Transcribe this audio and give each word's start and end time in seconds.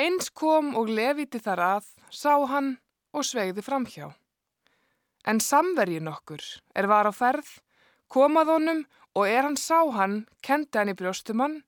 Eins 0.00 0.30
kom 0.32 0.70
og 0.80 0.88
leviti 0.88 1.36
þar 1.44 1.60
að, 1.66 1.88
sá 2.08 2.32
hann 2.48 2.70
og 3.12 3.26
svegði 3.26 3.60
framhjá. 3.66 4.06
En 5.28 5.40
samvergin 5.44 6.08
okkur 6.08 6.40
er 6.72 6.86
var 6.88 7.10
á 7.10 7.12
ferð, 7.12 7.50
komað 8.08 8.54
honum 8.54 8.80
og 9.12 9.26
er 9.28 9.44
hann 9.44 9.58
sá 9.60 9.82
hann, 9.92 10.22
kendi 10.40 10.78
hann 10.78 10.92
í 10.92 10.96
brjóstumann, 10.96 11.58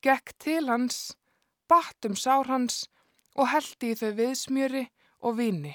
gekk 0.00 0.32
til 0.40 0.70
hans, 0.70 1.12
batt 1.68 2.08
um 2.08 2.16
sár 2.16 2.48
hans 2.48 2.86
og 3.36 3.50
heldi 3.52 3.92
í 3.92 3.98
þau 4.00 4.12
viðsmjöri 4.20 4.84
og 5.20 5.36
vini. 5.42 5.74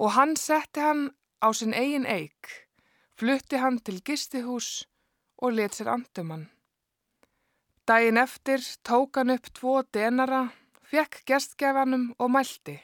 Og 0.00 0.14
hann 0.16 0.32
setti 0.40 0.80
hann 0.80 1.10
á 1.44 1.52
sinn 1.52 1.76
eigin 1.76 2.08
eik, 2.08 2.48
flutti 3.20 3.60
hann 3.60 3.82
til 3.84 4.00
gistihús 4.00 4.86
og 5.44 5.58
let 5.58 5.76
sér 5.76 5.92
andumann. 5.92 6.48
Dæin 7.84 8.16
eftir 8.22 8.64
tók 8.86 9.20
hann 9.20 9.34
upp 9.34 9.52
tvo 9.52 9.82
denara, 9.92 10.46
fekk 10.90 11.22
gestgefanum 11.28 12.10
og 12.18 12.32
mælti. 12.34 12.76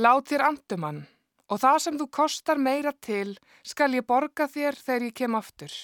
Lát 0.00 0.30
þér 0.30 0.46
andumann 0.48 1.02
og 1.52 1.60
það 1.60 1.80
sem 1.84 1.98
þú 2.00 2.06
kostar 2.18 2.58
meira 2.58 2.92
til 3.04 3.34
skal 3.62 3.92
ég 3.94 4.06
borga 4.08 4.46
þér 4.48 4.78
þegar 4.80 5.06
ég 5.08 5.16
kem 5.20 5.36
aftur. 5.36 5.74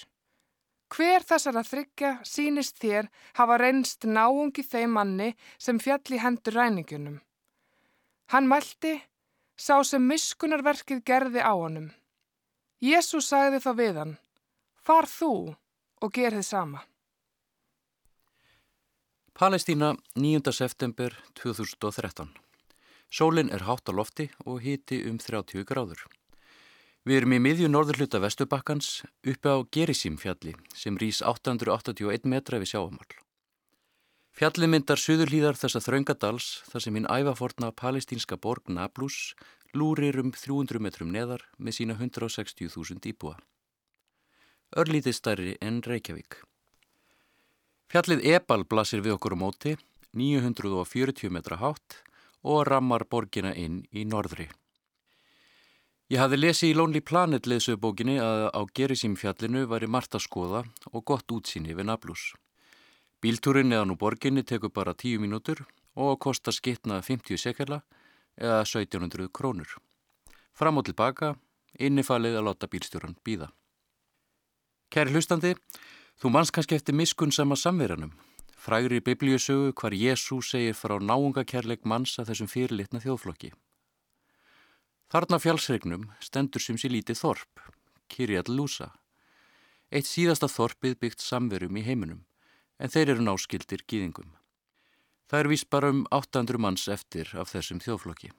Hver 0.90 1.22
þessar 1.22 1.60
að 1.60 1.68
þryggja 1.70 2.10
sínist 2.26 2.80
þér 2.82 3.10
hafa 3.38 3.58
reynst 3.60 4.06
náungi 4.08 4.64
þeim 4.66 4.96
manni 4.96 5.28
sem 5.58 5.78
fjall 5.78 6.16
í 6.16 6.18
hendur 6.18 6.56
ræningunum. 6.56 7.20
Hann 8.32 8.48
mælti, 8.50 8.96
sá 9.54 9.84
sem 9.84 10.02
miskunarverkið 10.02 11.04
gerði 11.06 11.44
á 11.44 11.52
honum. 11.54 11.90
Jésús 12.80 13.28
sagði 13.28 13.60
þá 13.60 13.72
við 13.76 13.98
hann, 14.00 14.14
far 14.80 15.06
þú 15.06 15.32
og 16.00 16.14
ger 16.16 16.34
þið 16.34 16.46
sama. 16.48 16.86
Palestína 19.40 19.96
9. 20.16 20.52
september 20.52 21.14
2013 21.32 22.28
Sólinn 23.08 23.48
er 23.48 23.62
hátt 23.64 23.88
á 23.88 23.92
lofti 23.96 24.26
og 24.44 24.58
hiti 24.60 24.98
um 25.08 25.16
30 25.16 25.64
gráður. 25.64 26.02
Við 27.08 27.16
erum 27.16 27.32
í 27.32 27.38
miðju 27.40 27.70
norður 27.72 28.02
hluta 28.02 28.20
Vestubakkans 28.20 28.90
uppi 29.24 29.48
á 29.48 29.64
Gerisím 29.72 30.18
fjalli 30.20 30.52
sem 30.76 30.98
rýs 31.00 31.22
881 31.24 32.28
metra 32.28 32.60
við 32.60 32.74
sjáamál. 32.74 33.08
Fjalli 34.36 34.68
myndar 34.68 35.00
suðurlíðar 35.00 35.56
þessa 35.56 35.80
þraungadals 35.86 36.50
þar 36.68 36.84
sem 36.84 37.00
hinn 37.00 37.08
ævaforna 37.08 37.72
palestínska 37.72 38.36
borg 38.36 38.68
Nablus 38.68 39.32
lúrir 39.72 40.20
um 40.20 40.36
300 40.36 40.84
metrum 40.84 41.16
neðar 41.16 41.48
með 41.56 41.80
sína 41.80 41.96
160.000 41.96 43.08
íbúa 43.08 43.40
örlítið 44.76 45.16
stærri 45.16 45.56
en 45.64 45.80
Reykjavík. 45.82 46.42
Fjallið 47.90 48.20
Ebal 48.36 48.62
blasir 48.70 49.00
við 49.02 49.16
okkur 49.16 49.34
á 49.34 49.38
móti, 49.42 49.70
940 50.14 51.32
metra 51.34 51.56
hátt 51.58 51.96
og 52.46 52.62
rammar 52.68 53.02
borgina 53.10 53.50
inn 53.58 53.80
í 53.90 54.04
norðri. 54.06 54.46
Ég 56.10 56.22
hafði 56.22 56.38
lesið 56.38 56.70
í 56.70 56.76
Lonely 56.78 57.02
Planet 57.02 57.50
leðsögbókinni 57.50 58.14
að 58.22 58.44
á 58.54 58.60
Gerisímfjallinu 58.78 59.64
væri 59.70 59.90
margt 59.90 60.14
að 60.14 60.24
skoða 60.28 60.62
og 60.92 61.04
gott 61.10 61.34
útsýni 61.34 61.74
við 61.74 61.90
Nablus. 61.90 62.30
Bíltúrin 63.18 63.74
eða 63.74 63.90
nú 63.90 63.98
borginni 63.98 64.46
tekur 64.46 64.70
bara 64.70 64.94
10 64.94 65.18
mínútur 65.26 65.66
og 65.98 66.18
kostar 66.22 66.54
skitna 66.54 67.02
50 67.02 67.42
sekela 67.42 67.82
eða 68.38 68.62
1700 68.70 69.34
krónur. 69.34 69.78
Fram 70.54 70.78
og 70.78 70.86
tilbaka, 70.86 71.34
innifalið 71.74 72.38
að 72.38 72.52
láta 72.52 72.70
bílstjóran 72.70 73.18
býða. 73.26 73.50
Kæri 74.90 75.10
hlustandi, 75.10 75.56
þú 76.20 76.32
manns 76.34 76.52
kannski 76.52 76.76
eftir 76.76 76.96
miskun 76.96 77.32
sama 77.32 77.56
samverjanum. 77.56 78.12
Frægri 78.60 79.00
biblíusögu 79.00 79.72
hvar 79.72 79.94
Jésú 79.96 80.42
segir 80.44 80.76
frá 80.76 80.98
náungakærleik 81.00 81.86
manns 81.88 82.18
að 82.20 82.32
þessum 82.32 82.50
fyrirlitna 82.52 83.00
þjóðflokki. 83.00 83.54
Þarna 85.10 85.38
fjálsregnum 85.40 86.04
stendur 86.20 86.62
sem 86.62 86.76
sér 86.78 86.92
lítið 86.92 87.22
þorp, 87.22 87.62
Kirjall 88.12 88.52
Lúsa. 88.52 88.92
Eitt 89.90 90.06
síðasta 90.06 90.46
þorpið 90.46 90.98
byggt 91.00 91.24
samverum 91.24 91.80
í 91.80 91.86
heiminum, 91.88 92.20
en 92.78 92.92
þeir 92.92 93.16
eru 93.16 93.24
náskildir 93.24 93.82
gýðingum. 93.88 94.28
Það 95.26 95.40
er 95.40 95.48
vist 95.50 95.70
bara 95.72 95.90
um 95.90 96.04
800 96.12 96.60
manns 96.60 96.86
eftir 96.92 97.32
af 97.34 97.50
þessum 97.54 97.80
þjóðflokki. 97.82 98.30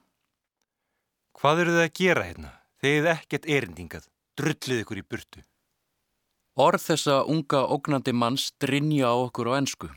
Hvað 1.36 1.64
eru 1.66 1.76
þið 1.76 1.86
að 1.88 1.94
gera 1.98 2.28
hérna? 2.30 2.52
Þið 2.82 3.10
ekkert 3.16 3.50
erindingað, 3.58 4.08
drullið 4.38 4.84
ykkur 4.86 5.02
í 5.02 5.08
burtu. 5.08 5.44
Orð 6.62 6.84
þessa 6.84 7.14
unga 7.26 7.64
ógnandi 7.74 8.12
manns 8.14 8.52
drinja 8.62 9.08
á 9.10 9.18
okkur 9.18 9.48
á 9.50 9.58
ennsku, 9.58 9.88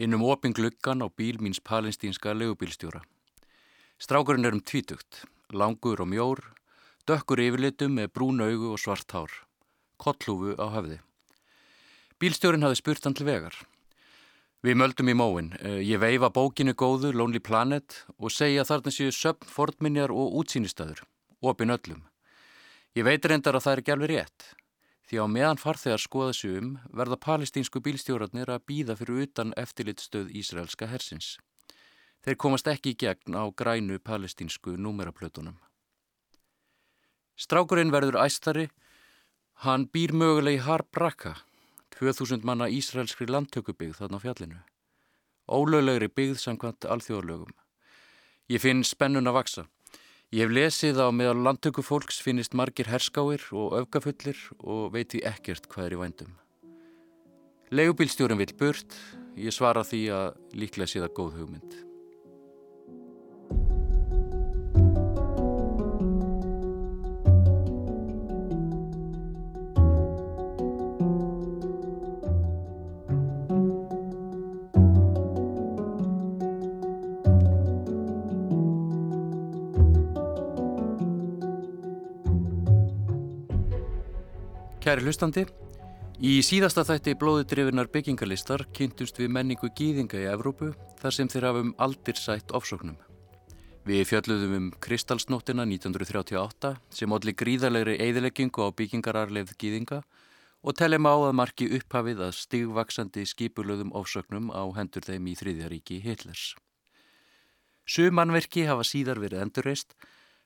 innum 0.00 0.22
oping 0.24 0.56
luggan 0.56 1.04
á 1.04 1.06
bíl 1.12 1.36
míns 1.36 1.58
palestínska 1.60 2.32
legubílstjóra. 2.32 3.02
Strákurinn 4.00 4.48
er 4.48 4.54
um 4.56 4.62
tvítugt, 4.64 5.26
langur 5.52 6.00
og 6.00 6.08
mjór, 6.08 6.40
dökkur 7.04 7.42
yfirlitum 7.44 7.98
með 7.98 8.08
brún 8.14 8.40
augu 8.40 8.70
og 8.72 8.80
svart 8.80 9.12
hár, 9.12 9.34
kollhúfu 10.00 10.54
á 10.56 10.66
hafði. 10.78 10.96
Bílstjórin 12.16 12.64
hafi 12.64 12.78
spurt 12.80 13.04
hann 13.04 13.16
til 13.18 13.26
vegar. 13.28 13.58
Við 14.64 14.78
möldum 14.80 15.12
í 15.12 15.16
móin, 15.18 15.50
eh, 15.60 15.82
ég 15.84 16.00
veifa 16.00 16.30
bókinu 16.32 16.72
góðu 16.72 17.12
Lonely 17.12 17.42
Planet 17.44 18.06
og 18.16 18.32
segja 18.32 18.64
þarna 18.64 18.94
séu 18.96 19.12
söpn, 19.12 19.44
fornminjar 19.44 20.08
og 20.08 20.40
útsýnistöður, 20.40 21.04
opin 21.42 21.68
öllum. 21.68 22.00
Ég 22.96 23.04
veit 23.04 23.20
reyndar 23.20 23.60
að 23.60 23.66
það 23.66 23.76
er 23.76 23.92
alveg 23.92 24.08
rétt. 24.08 24.54
Því 25.08 25.22
á 25.24 25.26
meðan 25.26 25.56
farþegar 25.56 26.02
skoða 26.02 26.32
sig 26.36 26.58
um 26.60 26.74
verða 26.92 27.16
palestínsku 27.16 27.80
bílstjórarnir 27.80 28.50
að 28.52 28.64
býða 28.68 28.96
fyrir 28.98 29.22
utan 29.24 29.54
eftirlitstöð 29.56 30.34
Ísraelska 30.36 30.88
hersins. 30.90 31.38
Þeir 32.20 32.36
komast 32.36 32.68
ekki 32.68 32.92
í 32.92 32.98
gegn 33.00 33.32
á 33.32 33.48
grænu 33.56 33.96
palestínsku 34.04 34.76
númeraplötunum. 34.76 35.56
Strákurinn 37.40 37.94
verður 37.94 38.18
æstari, 38.20 38.66
hann 39.64 39.86
býr 39.88 40.12
möguleg 40.12 40.58
í 40.58 40.64
Har-Braka, 40.66 41.38
2000 41.96 42.44
manna 42.44 42.68
Ísraelskri 42.68 43.30
landtökubygð 43.30 44.02
þarna 44.02 44.20
á 44.20 44.24
fjallinu. 44.26 44.60
Ólöglegri 45.48 46.10
byggð 46.12 46.42
samkvæmt 46.42 46.84
alþjóðlögum. 46.84 47.54
Ég 48.52 48.60
finn 48.60 48.84
spennun 48.84 49.30
að 49.30 49.38
vaksa. 49.40 49.64
Ég 50.28 50.44
hef 50.44 50.50
lesið 50.52 50.98
á 51.00 51.08
meðal 51.08 51.38
landtöku 51.40 51.80
fólks 51.80 52.18
finnist 52.20 52.52
margir 52.52 52.90
herskáir 52.92 53.46
og 53.56 53.78
öfgafullir 53.78 54.36
og 54.60 54.90
veit 54.92 55.14
því 55.14 55.22
ekkert 55.30 55.70
hvað 55.72 55.86
er 55.86 55.94
í 55.96 56.00
vændum. 56.02 56.34
Legubílstjórin 57.72 58.40
vil 58.42 58.52
burt, 58.60 58.92
ég 59.40 59.56
svara 59.56 59.86
því 59.88 60.02
að 60.12 60.36
líklega 60.52 60.92
sé 60.92 61.00
það 61.00 61.14
góð 61.16 61.38
hugmynd. 61.40 61.87
Kæri 84.88 85.02
hlustandi, 85.04 85.42
í 86.24 86.38
síðasta 86.40 86.80
þætti 86.88 87.12
blóðudrifinar 87.20 87.90
byggingarlistar 87.92 88.62
kynntust 88.72 89.18
við 89.20 89.28
menningu 89.36 89.68
gýðinga 89.76 90.16
í 90.16 90.28
Evrópu 90.30 90.70
þar 90.96 91.12
sem 91.12 91.28
þeir 91.28 91.44
hafum 91.44 91.74
aldir 91.84 92.16
sætt 92.16 92.54
ofsóknum. 92.56 92.94
Við 93.84 94.00
fjalluðum 94.08 94.54
um 94.56 94.70
Kristalsnóttina 94.80 95.66
1938 95.68 96.72
sem 97.02 97.12
allir 97.12 97.36
gríðalegri 97.36 97.98
eðileggingu 98.00 98.64
á 98.64 98.72
byggingararleifð 98.80 99.58
gýðinga 99.60 100.00
og 100.64 100.78
telem 100.80 101.04
á 101.04 101.20
að 101.20 101.36
marki 101.36 101.68
upphafið 101.82 102.24
að 102.24 102.38
stigvaksandi 102.40 103.26
skipulöðum 103.28 103.92
ofsóknum 103.92 104.48
á 104.56 104.64
hendur 104.72 105.04
þeim 105.04 105.28
í 105.28 105.36
þriðjaríki 105.36 106.00
Hitlers. 106.06 106.54
Sumannverki 107.84 108.64
hafa 108.64 108.88
síðar 108.88 109.20
verið 109.20 109.44
endurreist 109.44 109.92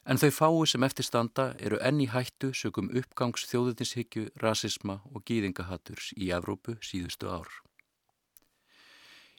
En 0.03 0.19
þau 0.19 0.31
fái 0.35 0.67
sem 0.67 0.83
eftir 0.83 1.07
standa 1.07 1.45
eru 1.63 1.79
enni 1.79 2.09
hættu 2.11 2.51
sögum 2.59 2.89
uppgangs 2.99 3.45
þjóðutinshyggju, 3.47 4.33
rasisma 4.43 4.99
og 5.15 5.23
gýðingahatturs 5.29 6.11
í 6.19 6.33
Evrópu 6.35 6.75
síðustu 6.83 7.31
ár. 7.31 7.47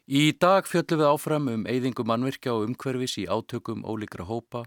Í 0.07 0.31
dag 0.39 0.67
fjöllum 0.67 1.01
við 1.01 1.09
áfram 1.09 1.49
um 1.51 1.67
eyðingu 1.67 2.07
mannvirkja 2.07 2.55
og 2.55 2.69
umhverfis 2.69 3.17
í 3.19 3.27
átökum 3.27 3.83
ólíkra 3.83 4.23
hópa 4.27 4.63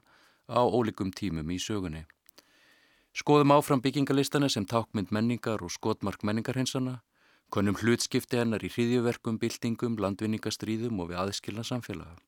á 0.52 0.60
ólíkum 0.68 1.12
tímum 1.16 1.48
í 1.52 1.58
sögunni. 1.60 2.04
Skoðum 3.16 3.56
áfram 3.56 3.80
byggingalistana 3.80 4.52
sem 4.52 4.68
tákmynd 4.68 5.08
menningar 5.08 5.64
og 5.64 5.72
skotmark 5.72 6.20
menningarhinsana, 6.20 7.00
konum 7.48 7.76
hlutskipti 7.80 8.36
hennar 8.36 8.60
í 8.60 8.68
hriðjuverkum, 8.68 9.40
byltingum, 9.40 9.96
landvinningastríðum 9.96 11.00
og 11.00 11.14
við 11.14 11.24
aðskilna 11.24 11.64
samfélaga 11.64 12.18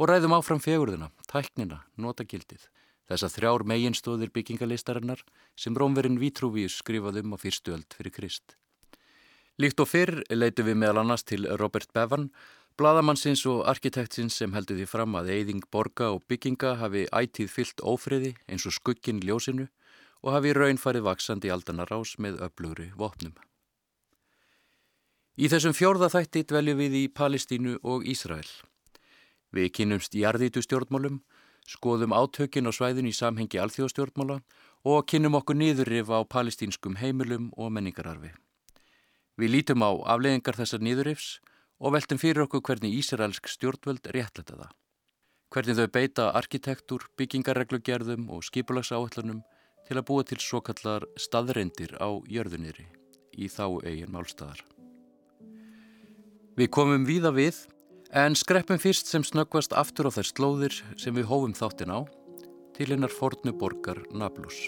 og 0.00 0.08
ræðum 0.08 0.32
áfram 0.32 0.60
fegurðuna, 0.64 1.10
tæknina, 1.28 1.82
notagildið, 2.00 2.62
þess 3.10 3.26
að 3.26 3.34
þrjár 3.34 3.64
meginstóðir 3.68 4.30
byggingalistarinnar 4.32 5.20
sem 5.60 5.76
rómverinn 5.76 6.16
Vitruvius 6.22 6.78
skrifaði 6.80 7.20
um 7.26 7.36
á 7.36 7.38
fyrstu 7.42 7.74
öld 7.76 7.92
fyrir 7.92 8.14
Krist. 8.16 8.56
Líkt 9.60 9.82
og 9.82 9.90
fyrr 9.90 10.22
leitu 10.32 10.64
við 10.64 10.78
meðal 10.80 11.02
annars 11.02 11.26
til 11.28 11.44
Robert 11.60 11.92
Bevan, 11.92 12.30
Bladamannsins 12.80 13.42
og 13.50 13.66
arkitektsins 13.68 14.38
sem 14.40 14.54
heldur 14.56 14.78
því 14.78 14.86
fram 14.88 15.18
að 15.20 15.34
eyðing 15.34 15.66
borga 15.68 16.08
og 16.14 16.24
bygginga 16.32 16.78
hafi 16.80 17.04
ætíð 17.12 17.52
fyllt 17.52 17.84
ófriði 17.84 18.32
eins 18.48 18.64
og 18.64 18.72
skuggin 18.78 19.20
ljósinu 19.20 19.68
og 20.24 20.32
hafi 20.32 20.54
raun 20.56 20.80
farið 20.80 21.04
vaksandi 21.10 21.52
aldanar 21.52 21.92
ás 21.92 22.14
með 22.16 22.40
öflugri 22.48 22.88
vopnum. 22.96 23.36
Í 25.36 25.52
þessum 25.52 25.76
fjórða 25.76 26.08
þætti 26.12 26.46
dveljum 26.48 26.80
við 26.80 26.98
í 27.02 27.04
Palestínu 27.12 27.76
og 27.84 28.08
Ísrael. 28.08 28.48
Við 29.50 29.70
kynumst 29.78 30.14
jarðítu 30.14 30.62
stjórnmálum, 30.62 31.20
skoðum 31.66 32.14
átökin 32.14 32.70
á 32.70 32.72
svæðinu 32.74 33.10
í 33.10 33.16
samhengi 33.16 33.58
alþjóðstjórnmála 33.62 34.40
og 34.86 35.06
kynum 35.10 35.36
okkur 35.38 35.58
nýðurrif 35.58 36.10
á 36.10 36.22
palestínskum 36.24 36.98
heimilum 37.00 37.50
og 37.56 37.72
menningararfi. 37.74 38.32
Við 39.40 39.54
lítum 39.54 39.82
á 39.82 39.90
afleðingar 40.14 40.58
þessar 40.58 40.82
nýðurrifs 40.84 41.40
og 41.80 41.94
veltum 41.96 42.20
fyrir 42.20 42.44
okkur 42.44 42.62
hvernig 42.62 42.98
Ísraelsk 43.00 43.48
stjórnvöld 43.48 44.10
réttleta 44.14 44.56
það. 44.56 44.72
Hvernig 45.50 45.78
þau 45.80 45.88
beita 45.90 46.28
arkitektur, 46.38 47.06
byggingarreglugerðum 47.18 48.28
og 48.30 48.44
skipulagsáallanum 48.46 49.40
til 49.88 49.96
að 49.98 50.06
búa 50.06 50.26
til 50.26 50.38
svo 50.38 50.60
kallar 50.62 51.06
staðreindir 51.18 51.96
á 51.98 52.06
jörðuniri 52.30 52.86
í 53.34 53.48
þá 53.50 53.80
eigin 53.82 54.12
málstæðar. 54.14 54.62
Við 56.54 56.70
komum 56.70 57.06
víða 57.08 57.32
við 57.34 57.64
en 58.10 58.34
skreppum 58.34 58.78
fyrst 58.82 59.06
sem 59.06 59.22
snöggvast 59.22 59.74
aftur 59.78 60.08
á 60.08 60.14
þær 60.18 60.28
slóðir 60.30 60.78
sem 60.98 61.14
við 61.14 61.28
hófum 61.30 61.54
þáttin 61.54 61.94
á 61.94 62.00
til 62.74 62.90
hennar 62.90 63.12
fornu 63.12 63.52
borgar 63.54 64.02
Nablus. 64.10 64.66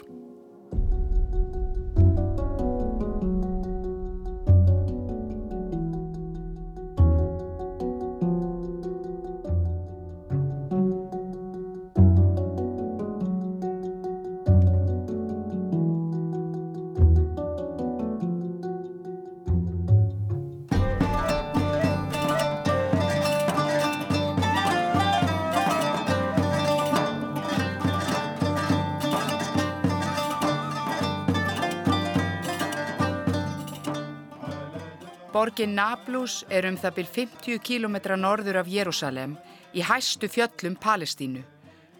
Borgin 35.42 35.72
Nablus 35.74 36.44
er 36.54 36.68
um 36.68 36.76
það 36.78 36.92
byrj 37.00 37.08
50 37.16 37.56
km 37.66 37.96
norður 38.14 38.60
af 38.60 38.68
Jérúsalem 38.70 39.32
í 39.74 39.82
hæstu 39.82 40.28
fjöllum 40.30 40.76
Palestínu. 40.78 41.40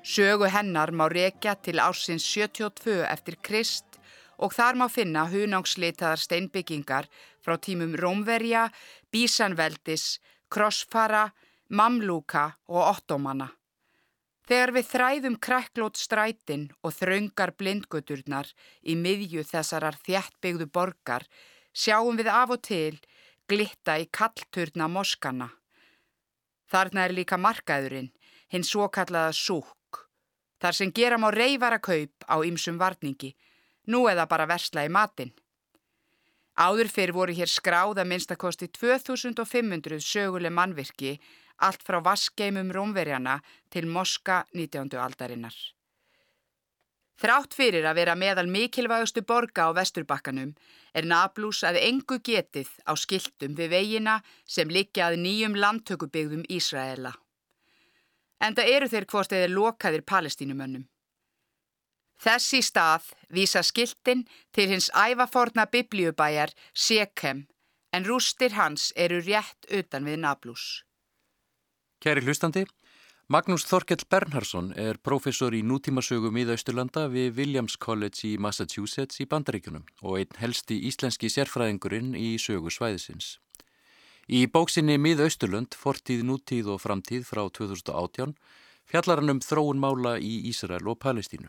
Sögu 0.06 0.46
hennar 0.46 0.92
má 0.94 1.08
rekja 1.10 1.56
til 1.58 1.82
ársins 1.82 2.22
72 2.22 3.00
eftir 3.02 3.40
Krist 3.42 3.98
og 4.38 4.54
þar 4.54 4.78
má 4.78 4.86
finna 4.86 5.24
hunángslitaðar 5.26 6.22
steinbyggingar 6.22 7.10
frá 7.42 7.58
tímum 7.58 7.96
Rómverja, 7.98 8.68
Bísanveldis, 9.10 10.20
Krossfara, 10.46 11.32
Mamlúka 11.66 12.44
og 12.70 12.92
Ottomana. 12.94 13.48
Þegar 14.46 14.76
við 14.76 14.90
þræðum 14.92 15.40
kræklót 15.42 15.98
strætin 15.98 16.68
og 16.86 16.94
þraungar 16.94 17.56
blindguturnar 17.58 18.54
í 18.86 18.94
miðju 18.94 19.42
þessarar 19.50 19.98
þjættbyggðu 20.06 20.70
borgar 20.70 21.26
sjáum 21.72 22.14
við 22.20 22.30
af 22.30 22.54
og 22.54 22.62
til 22.62 23.00
glitta 23.52 23.98
í 24.00 24.08
kallturna 24.08 24.88
moskana. 24.88 25.50
Þarna 26.72 27.04
er 27.04 27.12
líka 27.12 27.36
markaðurinn, 27.36 28.08
hinn 28.52 28.64
svo 28.64 28.88
kallaða 28.88 29.34
súk. 29.36 30.06
Þar 30.62 30.78
sem 30.78 30.92
gera 30.96 31.18
má 31.20 31.28
reyfara 31.34 31.80
kaup 31.82 32.24
á 32.32 32.36
ymsum 32.48 32.78
varningi, 32.80 33.34
nú 33.92 34.06
eða 34.08 34.24
bara 34.30 34.48
versla 34.48 34.86
í 34.88 34.92
matin. 34.96 35.34
Áður 36.56 36.88
fyrir 36.94 37.16
voru 37.16 37.36
hér 37.36 37.50
skráða 37.50 38.06
minnstakosti 38.08 38.70
2500 38.78 40.00
söguleg 40.00 40.52
mannvirki, 40.52 41.18
allt 41.60 41.84
frá 41.84 42.00
vaskeimum 42.04 42.72
rómverjana 42.72 43.40
til 43.68 43.88
Moska 43.88 44.44
19. 44.54 44.96
aldarinnar. 44.96 45.56
Þrátt 47.20 47.54
fyrir 47.54 47.84
að 47.86 47.98
vera 48.00 48.14
meðal 48.18 48.48
mikilvægustu 48.50 49.22
borga 49.26 49.68
á 49.68 49.76
vesturbakkanum 49.76 50.54
er 50.94 51.06
Nablus 51.06 51.62
að 51.64 51.80
engu 51.82 52.18
getið 52.24 52.70
á 52.88 52.92
skiltum 52.96 53.54
við 53.58 53.74
veginna 53.76 54.20
sem 54.46 54.68
liggja 54.68 55.10
að 55.10 55.20
nýjum 55.24 55.58
landtökubygðum 55.58 56.46
Ísraela. 56.48 57.12
Enda 58.42 58.64
eru 58.66 58.88
þeir 58.90 59.06
hvort 59.06 59.32
eða 59.32 59.52
lokaðir 59.52 60.02
palestínumönnum. 60.02 60.88
Þessi 62.22 62.60
stað 62.62 63.10
vísa 63.34 63.62
skiltin 63.66 64.26
til 64.54 64.68
hins 64.70 64.90
ævaforna 64.94 65.66
biblíubæjar 65.70 66.52
Sekem 66.72 67.46
en 67.92 68.06
rústir 68.08 68.54
hans 68.56 68.92
eru 68.96 69.20
rétt 69.20 69.68
utan 69.70 70.06
við 70.06 70.22
Nablus. 70.22 70.84
Kæri 72.02 72.22
hlustandi, 72.24 72.64
Magnús 73.32 73.62
Þorkell 73.64 74.02
Bernhardsson 74.12 74.66
er 74.76 74.98
professor 75.00 75.54
í 75.56 75.62
nútímasögu 75.64 76.28
miðausturlanda 76.34 77.06
við 77.08 77.38
Williams 77.38 77.78
College 77.80 78.26
í 78.28 78.32
Massachusetts 78.36 79.22
í 79.22 79.26
Bandaríkunum 79.30 79.86
og 80.02 80.18
einn 80.18 80.36
helsti 80.36 80.76
íslenski 80.90 81.30
sérfræðingurinn 81.32 82.10
í 82.18 82.34
sögu 82.42 82.68
svæðisins. 82.74 83.38
Í 84.28 84.42
bóksinni 84.52 84.98
Miðausturlund, 85.00 85.72
fortíð, 85.72 86.26
nútíð 86.28 86.74
og 86.74 86.82
framtíð 86.84 87.24
frá 87.30 87.46
2018 87.48 88.36
fjallar 88.92 89.22
hann 89.22 89.38
um 89.38 89.40
þróun 89.40 89.80
mála 89.80 90.18
í 90.20 90.34
Ísrael 90.52 90.84
og 90.92 91.00
Palestínu. 91.00 91.48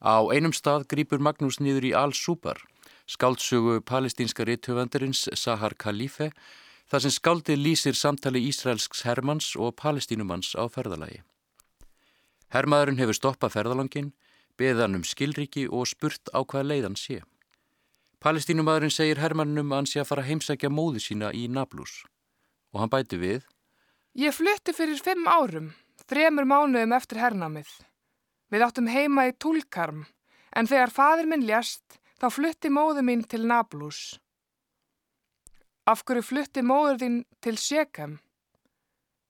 Á 0.00 0.16
einum 0.32 0.56
stað 0.56 0.88
grýpur 0.94 1.20
Magnús 1.20 1.60
niður 1.60 1.90
í 1.90 1.92
Al-Súbar, 1.92 2.64
skáldsögu 3.04 3.82
palestínska 3.84 4.48
réttöfandurins 4.48 5.26
Sahar 5.36 5.76
Khalife 5.76 6.32
þar 6.90 7.04
sem 7.04 7.14
skáldið 7.14 7.60
lýsir 7.60 7.98
samtali 7.98 8.42
Ísraelsks 8.48 9.04
hermans 9.06 9.52
og 9.56 9.76
palestínumanns 9.80 10.54
á 10.58 10.64
ferðalagi. 10.72 11.22
Hermaðurinn 12.52 13.00
hefur 13.00 13.16
stoppað 13.16 13.54
ferðalangin, 13.56 14.12
beðan 14.60 14.98
um 14.98 15.04
skilriki 15.04 15.66
og 15.68 15.88
spurt 15.88 16.28
á 16.36 16.44
hvað 16.44 16.68
leiðan 16.68 16.98
sé. 17.00 17.22
Palestínumadurinn 18.22 18.92
segir 18.92 19.18
hermannum 19.18 19.72
að 19.72 19.80
hann 19.80 19.88
sé 19.90 20.02
að 20.02 20.10
fara 20.10 20.22
að 20.22 20.28
heimsækja 20.30 20.70
móði 20.70 21.00
sína 21.02 21.32
í 21.34 21.48
Nablus 21.50 22.04
og 22.72 22.82
hann 22.82 22.92
bæti 22.92 23.18
við 23.18 23.48
Ég 24.12 24.34
flutti 24.36 24.74
fyrir 24.76 25.00
fimm 25.00 25.24
árum, 25.24 25.70
þremur 26.04 26.44
mánuðum 26.44 26.92
eftir 26.92 27.18
hernamið. 27.22 27.70
Við 28.52 28.64
áttum 28.66 28.90
heima 28.92 29.24
í 29.30 29.32
Tulkarm 29.40 30.04
en 30.52 30.68
þegar 30.68 30.92
fadir 30.92 31.30
minn 31.30 31.46
ljast 31.48 31.96
þá 32.20 32.28
flutti 32.28 32.68
móðu 32.68 33.02
mín 33.06 33.24
til 33.24 33.46
Nablus. 33.48 34.20
Af 35.82 36.04
hverju 36.06 36.22
flutti 36.22 36.62
móður 36.62 37.00
þín 37.00 37.14
til 37.42 37.56
Sjekem? 37.58 38.20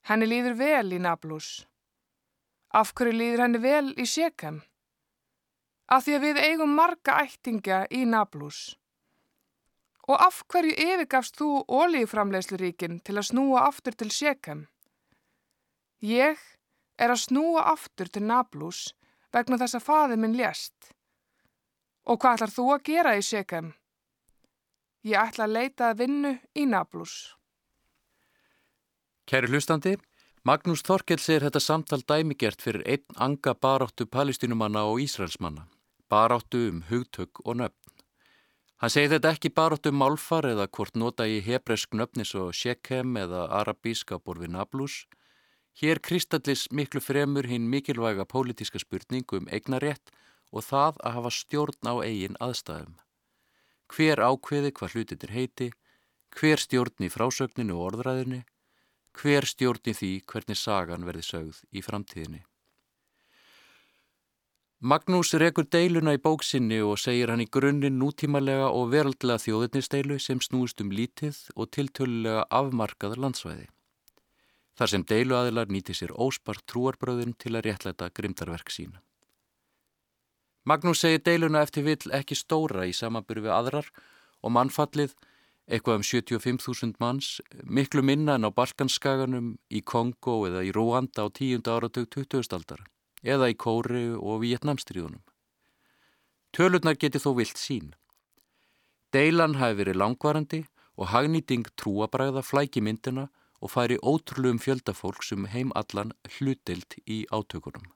Henni 0.04 0.26
líður 0.28 0.58
vel 0.58 0.92
í 0.92 0.98
Nablus. 1.00 1.64
Af 2.76 2.92
hverju 2.92 3.14
líður 3.16 3.44
henni 3.46 3.60
vel 3.62 3.94
í 3.96 4.04
Sjekem? 4.04 4.60
Af 5.88 6.04
því 6.04 6.18
að 6.18 6.26
við 6.26 6.42
eigum 6.44 6.76
marga 6.76 7.16
ættinga 7.24 7.86
í 7.88 8.04
Nablus. 8.04 8.76
Og 10.12 10.20
af 10.20 10.42
hverju 10.52 10.76
yfirgafst 10.76 11.40
þú 11.40 11.64
ólíframlegsluríkin 11.72 13.00
til 13.00 13.16
að 13.16 13.28
snúa 13.32 13.66
aftur 13.70 13.96
til 13.96 14.12
Sjekem? 14.12 14.66
Ég 16.04 16.36
er 17.00 17.14
að 17.14 17.24
snúa 17.30 17.64
aftur 17.72 18.12
til 18.12 18.26
Nablus 18.28 18.90
vegna 19.32 19.56
þess 19.56 19.80
að 19.80 19.88
faði 19.88 20.20
minn 20.20 20.36
lést. 20.36 20.92
Og 22.04 22.20
hvað 22.20 22.42
ætlar 22.42 22.58
þú 22.60 22.72
að 22.74 22.90
gera 22.90 23.16
í 23.16 23.24
Sjekem? 23.24 23.72
Ég 25.02 25.18
ætla 25.18 25.48
að 25.48 25.54
leita 25.56 25.88
að 25.90 25.98
vinnu 26.04 26.30
í 26.54 26.64
Nablus. 26.70 27.34
Kæri 29.26 29.48
hlustandi, 29.50 29.96
Magnús 30.46 30.84
Þorkell 30.86 31.18
segir 31.22 31.42
þetta 31.48 31.62
samtal 31.62 31.98
dæmigert 32.06 32.62
fyrir 32.62 32.84
einn 32.86 33.18
anga 33.26 33.54
baráttu 33.54 34.06
palestínumanna 34.06 34.84
og 34.86 35.02
Ísraelsmanna. 35.02 35.66
Baráttu 36.10 36.68
um 36.70 36.84
hugtök 36.90 37.42
og 37.42 37.58
nöfn. 37.58 37.78
Hann 38.78 38.94
segir 38.94 39.10
þetta 39.16 39.34
ekki 39.34 39.50
baráttu 39.50 39.90
um 39.90 39.98
málfar 40.02 40.46
eða 40.46 40.70
hvort 40.70 40.94
nota 40.94 41.26
í 41.26 41.42
hebresk 41.42 41.98
nöfnis 41.98 42.34
og 42.38 42.54
Shekhem 42.54 43.18
eða 43.18 43.48
arabíska 43.58 44.22
borfi 44.22 44.50
Nablus. 44.50 45.06
Hér 45.82 45.98
kristallis 45.98 46.68
miklu 46.70 47.02
fremur 47.02 47.46
hinn 47.50 47.70
mikilvæga 47.70 48.26
pólitíska 48.26 48.78
spurning 48.78 49.26
um 49.34 49.50
eignarétt 49.50 50.14
og 50.52 50.62
það 50.62 50.98
að 51.02 51.16
hafa 51.18 51.38
stjórn 51.42 51.90
á 51.90 51.94
eigin 52.06 52.38
aðstæðum 52.38 52.98
hver 53.92 54.22
ákveði 54.24 54.72
hvað 54.76 54.96
hlutinir 54.96 55.34
heiti, 55.36 55.68
hver 56.32 56.60
stjórn 56.60 57.04
í 57.06 57.10
frásögninu 57.12 57.76
og 57.76 57.90
orðræðinu, 57.90 58.40
hver 59.18 59.46
stjórn 59.48 59.92
í 59.92 59.94
því 59.98 60.12
hvernig 60.32 60.58
sagan 60.58 61.04
verði 61.08 61.26
sögð 61.28 61.60
í 61.72 61.84
framtíðinni. 61.84 62.42
Magnús 64.82 65.28
rekur 65.38 65.68
deiluna 65.70 66.16
í 66.16 66.18
bóksinni 66.18 66.80
og 66.82 66.96
segir 66.98 67.30
hann 67.30 67.44
í 67.44 67.46
grunninn 67.46 68.00
nútímalega 68.00 68.72
og 68.74 68.88
veraldlega 68.90 69.38
þjóðurnisteilu 69.44 70.16
sem 70.18 70.40
snúist 70.42 70.82
um 70.82 70.90
lítið 70.90 71.38
og 71.54 71.70
tiltölulega 71.76 72.48
afmarkaðar 72.50 73.22
landsvæði. 73.22 73.68
þar 74.72 74.88
sem 74.88 75.02
deiluaðilar 75.04 75.68
nýti 75.68 75.94
sér 75.94 76.14
óspart 76.16 76.64
trúarbröðin 76.66 77.34
til 77.38 77.52
að 77.54 77.66
réttlæta 77.68 78.08
grimdarverk 78.16 78.70
sína. 78.72 79.02
Magnús 80.64 81.00
segir 81.02 81.22
deiluna 81.26 81.64
eftir 81.66 81.82
vill 81.82 82.12
ekki 82.14 82.36
stóra 82.38 82.84
í 82.86 82.92
samanbyrju 82.94 83.48
við 83.48 83.54
aðrar 83.54 83.88
og 84.42 84.52
mannfallið, 84.54 85.14
eitthvað 85.66 85.98
um 85.98 86.04
75.000 86.06 87.00
manns, 87.02 87.40
miklu 87.66 88.02
minna 88.06 88.36
en 88.38 88.46
á 88.46 88.50
Balkanskaganum, 88.54 89.56
í 89.70 89.82
Kongo 89.82 90.36
eða 90.46 90.62
í 90.62 90.70
Rúanda 90.74 91.26
á 91.26 91.28
tíunda 91.34 91.74
áratug 91.74 92.06
20. 92.14 92.46
aldara, 92.54 92.86
eða 93.26 93.50
í 93.50 93.56
Kóri 93.58 94.04
og 94.14 94.42
Vietnamstríðunum. 94.44 95.22
Tölurnar 96.54 96.98
geti 97.00 97.18
þó 97.18 97.32
vilt 97.38 97.58
sín. 97.58 97.94
Deilan 99.12 99.58
hafi 99.58 99.80
verið 99.80 99.98
langvarandi 99.98 100.60
og 100.94 101.10
hagnýting 101.10 101.66
trúabræða 101.80 102.44
flæki 102.46 102.84
myndina 102.84 103.30
og 103.62 103.72
færi 103.74 103.98
ótrúlum 103.98 104.62
fjöldafólk 104.62 105.26
sem 105.26 105.48
heim 105.50 105.74
allan 105.74 106.14
hlutild 106.36 106.98
í 107.06 107.24
átökunum. 107.34 107.90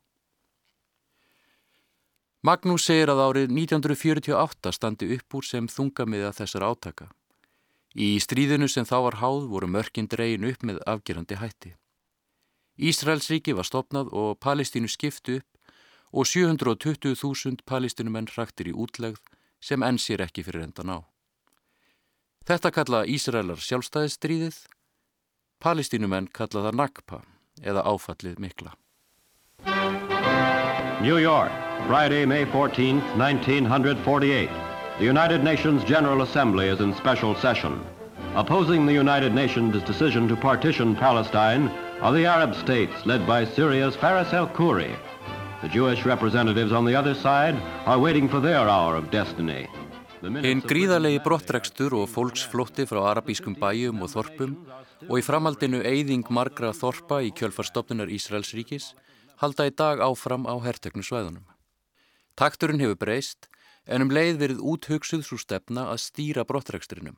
Magnús 2.46 2.84
segir 2.86 3.10
að 3.10 3.20
árið 3.24 3.52
1948 3.56 4.70
standi 4.76 5.06
upp 5.16 5.34
úr 5.34 5.46
sem 5.48 5.66
þungamiða 5.66 6.28
þessar 6.36 6.66
átaka. 6.68 7.06
Í 7.96 8.20
stríðinu 8.22 8.68
sem 8.70 8.86
þá 8.86 8.96
var 9.06 9.16
háð 9.22 9.48
voru 9.50 9.66
mörkin 9.72 10.06
dregin 10.06 10.46
upp 10.46 10.62
með 10.68 10.78
afgerandi 10.86 11.40
hætti. 11.40 11.72
Ísraelsríki 12.76 13.56
var 13.56 13.66
stopnað 13.66 14.12
og 14.12 14.38
Palestínu 14.44 14.92
skiptu 14.92 15.40
upp 15.40 15.72
og 16.12 16.28
720.000 16.30 17.66
palestinumenn 17.66 18.30
hraktir 18.30 18.70
í 18.70 18.76
útlegð 18.76 19.18
sem 19.58 19.82
enn 19.82 19.98
sér 19.98 20.22
ekki 20.28 20.46
fyrir 20.46 20.68
endan 20.68 20.92
á. 20.92 20.98
Þetta 22.46 22.70
kalla 22.70 23.04
Ísraelar 23.10 23.58
sjálfstæðistríðið, 23.58 24.60
palestinumenn 25.58 26.30
kalla 26.30 26.68
það 26.68 26.78
Nakpa 26.78 27.24
eða 27.64 27.82
áfallið 27.90 28.38
mikla. 28.38 28.76
New 31.02 31.18
York, 31.18 31.52
Friday, 31.86 32.24
May 32.24 32.46
14, 32.46 33.00
1948. 33.18 34.48
The 34.98 35.04
United 35.04 35.44
Nations 35.44 35.84
General 35.84 36.22
Assembly 36.22 36.68
is 36.68 36.80
in 36.80 36.94
special 36.94 37.34
session. 37.34 37.84
Opposing 38.34 38.86
the 38.86 38.94
United 38.94 39.34
Nations' 39.34 39.82
decision 39.82 40.26
to 40.28 40.36
partition 40.36 40.96
Palestine 40.96 41.68
are 42.00 42.14
the 42.14 42.24
Arab 42.24 42.54
states 42.54 43.04
led 43.04 43.26
by 43.26 43.44
Syria's 43.44 43.94
Faris 43.94 44.32
el-Khoury. 44.32 44.96
The 45.60 45.68
Jewish 45.68 46.06
representatives 46.06 46.72
on 46.72 46.86
the 46.86 46.94
other 46.94 47.14
side 47.14 47.56
are 47.84 47.98
waiting 47.98 48.26
for 48.26 48.40
their 48.40 48.66
hour 48.66 48.96
of 48.96 49.10
destiny. 49.10 49.68
Hinn 50.22 50.62
gríðarlegi 50.64 51.20
brottrekstur 51.22 51.92
og 51.92 52.08
fólksflótti 52.08 52.86
frá 52.88 53.02
arabískum 53.12 53.52
bæjum 53.60 54.00
og 54.00 54.10
þorpum 54.10 54.54
og 55.10 55.18
í 55.20 55.22
framhaldinu 55.22 55.82
eyðing 55.84 56.24
margra 56.32 56.72
þorpa 56.72 57.20
í 57.20 57.34
kjölfarstofnunar 57.36 58.08
Ísraels 58.08 58.56
ríkis 58.56 58.94
halda 59.42 59.68
í 59.68 59.74
dag 59.74 60.02
áfram 60.04 60.48
á 60.48 60.54
herteknu 60.64 61.04
svæðunum. 61.04 61.46
Takturinn 62.36 62.82
hefur 62.82 62.98
breyst 63.00 63.48
en 63.86 64.02
um 64.04 64.12
leið 64.12 64.40
verið 64.42 64.62
úthugsuð 64.72 65.24
svo 65.24 65.38
stefna 65.40 65.88
að 65.92 66.02
stýra 66.04 66.44
brottreksturinnum. 66.44 67.16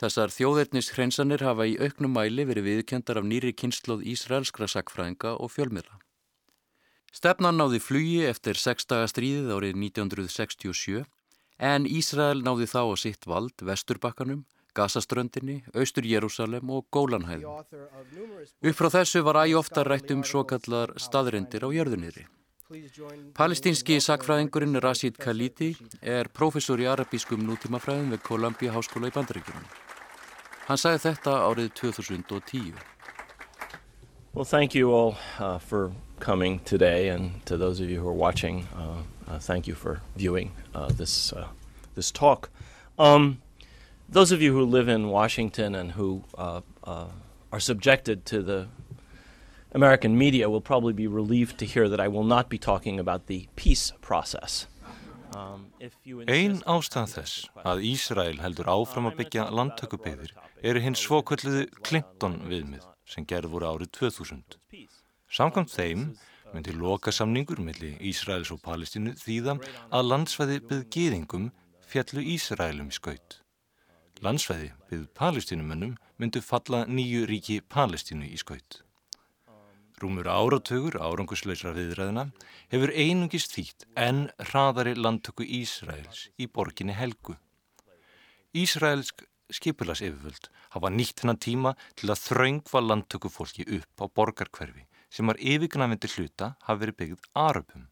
Þessar 0.00 0.32
þjóðernis 0.32 0.94
hreinsanir 0.94 1.42
hafa 1.44 1.66
í 1.68 1.76
auknum 1.76 2.14
mæli 2.16 2.46
verið 2.48 2.70
viðkendar 2.70 3.20
af 3.20 3.26
nýri 3.28 3.52
kynsloð 3.52 4.06
Ísraelskra 4.08 4.68
sakfræðinga 4.72 5.34
og 5.36 5.52
fjölmiðla. 5.52 5.98
Stefnan 7.12 7.58
náði 7.60 7.82
flugi 7.82 8.22
eftir 8.24 8.56
sexdaga 8.56 9.10
stríðið 9.10 9.50
árið 9.56 9.76
1967 9.76 11.04
en 11.60 11.88
Ísrael 11.90 12.40
náði 12.46 12.70
þá 12.70 12.80
á 12.88 12.94
sitt 12.96 13.26
vald 13.28 13.60
Vesturbakkanum, 13.66 14.46
Gazaströndinni, 14.74 15.62
Austur 15.74 16.06
Jérúsalem 16.06 16.70
og 16.70 16.86
Gólanhæðum. 16.94 17.64
Upp 18.62 18.76
frá 18.78 18.90
þessu 18.96 19.24
var 19.26 19.42
æg 19.44 19.56
ofta 19.58 19.84
rætt 19.84 20.10
um 20.14 20.22
svo 20.24 20.44
kallar 20.44 20.94
staðrendir 20.96 21.66
á 21.66 21.68
jörðunniðri. 21.74 22.26
Palestínski 23.34 23.96
sakfræðingurinn 23.98 24.78
Rashid 24.80 25.16
Khalidi 25.18 25.72
er 26.02 26.28
professor 26.30 26.78
í 26.78 26.86
arabískum 26.86 27.42
nútímafræðum 27.42 28.12
við 28.14 28.22
Columbia 28.22 28.74
Háskóla 28.76 29.10
í 29.10 29.14
Bandaríkjunum. 29.16 29.66
Hann 30.68 30.78
sagði 30.78 31.02
þetta 31.08 31.34
árið 31.48 31.72
2010. 31.80 32.78
Well, 34.32 34.44
thank 34.44 34.76
you 34.76 34.92
all 34.92 35.16
uh, 35.40 35.58
for 35.58 35.90
coming 36.20 36.60
today, 36.60 37.08
and 37.08 37.44
to 37.46 37.56
those 37.56 37.80
of 37.80 37.90
you 37.90 37.98
who 38.00 38.08
are 38.08 38.14
watching, 38.14 38.68
uh, 38.76 39.02
uh, 39.28 39.38
thank 39.40 39.66
you 39.66 39.74
for 39.74 40.00
viewing 40.14 40.52
uh, 40.72 40.90
this 40.90 41.32
uh, 41.32 41.48
this 41.96 42.12
talk. 42.12 42.50
Um, 43.00 43.42
those 44.10 44.32
of 44.32 44.42
you 44.42 44.52
who 44.52 44.64
live 44.64 44.88
in 44.88 45.08
Washington 45.08 45.74
and 45.74 45.92
who 45.92 46.24
uh, 46.36 46.60
are 46.84 47.60
subjected 47.60 48.26
to 48.26 48.42
the 48.42 48.68
American 49.72 50.18
media 50.18 50.50
will 50.50 50.60
probably 50.60 50.92
be 50.92 51.06
relieved 51.06 51.58
to 51.58 51.66
hear 51.66 51.88
that 51.88 52.00
I 52.00 52.08
will 52.08 52.24
not 52.24 52.48
be 52.48 52.58
talking 52.58 52.98
about 52.98 53.26
the 53.26 53.48
peace 53.56 53.92
process. 54.00 54.66
Um, 55.36 55.66
Einn 56.26 56.58
ástæðan 56.66 57.12
þess 57.12 57.34
að 57.62 57.84
Ísrael 57.86 58.40
heldur 58.42 58.66
áfram 58.66 59.06
að 59.06 59.20
byggja 59.20 59.44
landtökubyggðir 59.54 60.32
eru 60.66 60.82
hins 60.82 61.04
svokvölduðu 61.06 61.68
Clinton 61.86 62.40
viðmið 62.50 62.88
sem 63.06 63.26
gerð 63.30 63.52
voru 63.52 63.68
árið 63.68 63.92
2000. 64.00 64.58
Samkvæmt 65.30 65.70
þeim 65.70 66.02
myndi 66.50 66.74
loka 66.74 67.14
samningur 67.14 67.62
melli 67.62 67.92
Ísraels 68.10 68.50
og 68.50 68.58
Palestínu 68.66 69.14
þýða 69.22 69.60
að 69.94 70.10
landsvæði 70.10 70.58
byggð 70.66 70.90
gýðingum 70.98 71.46
fjallu 71.86 72.26
Ísraelum 72.34 72.90
í 72.90 72.98
skaut. 72.98 73.39
Landsvæði 74.20 74.66
byggð 74.90 75.04
palestínumönnum 75.16 75.92
myndu 76.20 76.42
falla 76.44 76.82
nýju 76.84 77.24
ríki 77.28 77.54
Palestínu 77.72 78.26
í 78.28 78.36
skaut. 78.40 78.82
Rúmur 80.00 80.28
áratögur 80.28 80.98
árangusleisra 81.00 81.72
viðræðina 81.76 82.26
hefur 82.72 82.92
einungist 82.92 83.54
þýtt 83.56 83.86
en 83.96 84.26
hraðari 84.50 84.92
landtöku 84.96 85.44
Ísraels 85.44 86.26
í 86.36 86.48
borginni 86.52 86.96
Helgu. 86.96 87.38
Ísraelsk 88.52 89.24
skipulas 89.48 90.02
yfirvöld 90.04 90.50
hafa 90.74 90.90
nýtt 90.92 91.22
hennan 91.24 91.40
tíma 91.40 91.72
til 91.96 92.12
að 92.12 92.24
þraungva 92.26 92.82
landtöku 92.84 93.32
fólki 93.32 93.64
upp 93.78 94.04
á 94.04 94.06
borgarkverfi 94.20 94.84
sem 95.08 95.32
var 95.32 95.40
yfirgnafindi 95.40 96.10
hluta 96.12 96.50
hafi 96.66 96.84
verið 96.84 96.98
byggð 97.00 97.30
Arabum, 97.44 97.88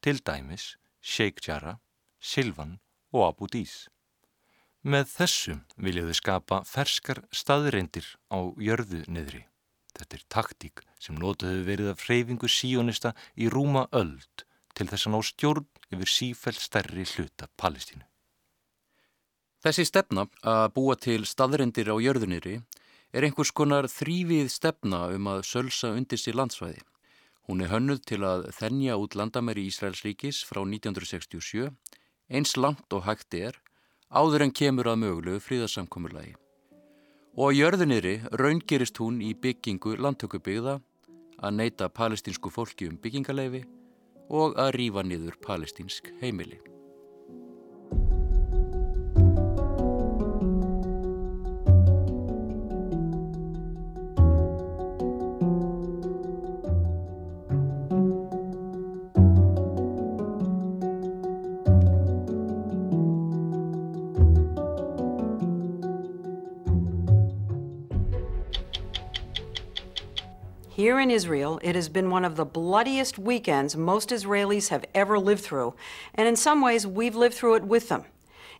til 0.00 0.24
dæmis 0.24 0.72
Sheikh 1.00 1.44
Jarrah, 1.44 1.76
Silvan 2.20 2.78
og 3.12 3.28
Abu 3.28 3.46
Dís. 3.52 3.86
Með 4.86 5.08
þessum 5.10 5.62
viljaðu 5.82 6.12
skapa 6.14 6.60
ferskar 6.62 7.24
staðreindir 7.34 8.06
á 8.30 8.38
jörðu 8.62 9.00
niðri. 9.10 9.40
Þetta 9.96 10.14
er 10.14 10.22
taktík 10.30 10.82
sem 11.02 11.16
notuðu 11.18 11.64
verið 11.66 11.88
af 11.90 12.04
hreyfingu 12.06 12.46
síonista 12.46 13.10
í 13.34 13.48
rúma 13.50 13.88
öld 13.90 14.44
til 14.78 14.86
þess 14.86 15.08
að 15.08 15.16
ná 15.16 15.18
stjórn 15.26 15.66
yfir 15.90 16.12
sífælt 16.12 16.62
stærri 16.62 17.08
hluta 17.16 17.50
Palestínu. 17.58 18.06
Þessi 19.66 19.88
stefna 19.90 20.28
að 20.46 20.68
búa 20.78 20.94
til 20.94 21.24
staðreindir 21.26 21.90
á 21.90 21.98
jörðuniri 21.98 22.60
er 23.10 23.26
einhvers 23.26 23.50
konar 23.50 23.90
þrývið 23.90 24.54
stefna 24.54 25.08
um 25.16 25.30
að 25.34 25.46
sölsa 25.50 25.96
undir 25.98 26.22
sér 26.22 26.38
landsvæði. 26.38 26.84
Hún 27.50 27.66
er 27.66 27.74
hönnuð 27.74 28.06
til 28.06 28.22
að 28.22 28.52
þennja 28.54 29.02
út 29.02 29.18
landamæri 29.18 29.66
Ísraels 29.66 30.06
ríkis 30.06 30.44
frá 30.46 30.62
1967, 30.62 31.72
eins 32.30 32.54
langt 32.54 32.86
og 32.94 33.02
hægt 33.10 33.34
er, 33.34 33.58
áður 34.10 34.46
en 34.46 34.52
kemur 34.52 34.90
að 34.90 35.00
mögulegu 35.02 35.42
fríðarsamkomurlagi. 35.42 36.34
Og 37.36 37.52
á 37.52 37.56
jörðuniri 37.56 38.14
raungerist 38.40 39.00
hún 39.02 39.20
í 39.20 39.34
byggingu 39.34 39.96
landtökubyggða, 40.00 40.78
að 41.36 41.58
neyta 41.58 41.90
palestinsku 41.92 42.50
fólki 42.50 42.88
um 42.88 42.96
byggingaleifi 42.96 43.66
og 44.32 44.56
að 44.56 44.72
rýfa 44.78 45.04
niður 45.04 45.36
palestinsk 45.44 46.14
heimili. 46.22 46.75
Here 70.86 71.00
in 71.00 71.10
Israel, 71.10 71.58
it 71.64 71.74
has 71.74 71.88
been 71.88 72.10
one 72.10 72.24
of 72.24 72.36
the 72.36 72.44
bloodiest 72.44 73.18
weekends 73.18 73.76
most 73.76 74.10
Israelis 74.10 74.68
have 74.68 74.84
ever 74.94 75.18
lived 75.18 75.42
through, 75.42 75.74
and 76.14 76.28
in 76.28 76.36
some 76.36 76.60
ways, 76.60 76.86
we've 76.86 77.16
lived 77.16 77.34
through 77.34 77.56
it 77.56 77.64
with 77.64 77.88
them. 77.88 78.04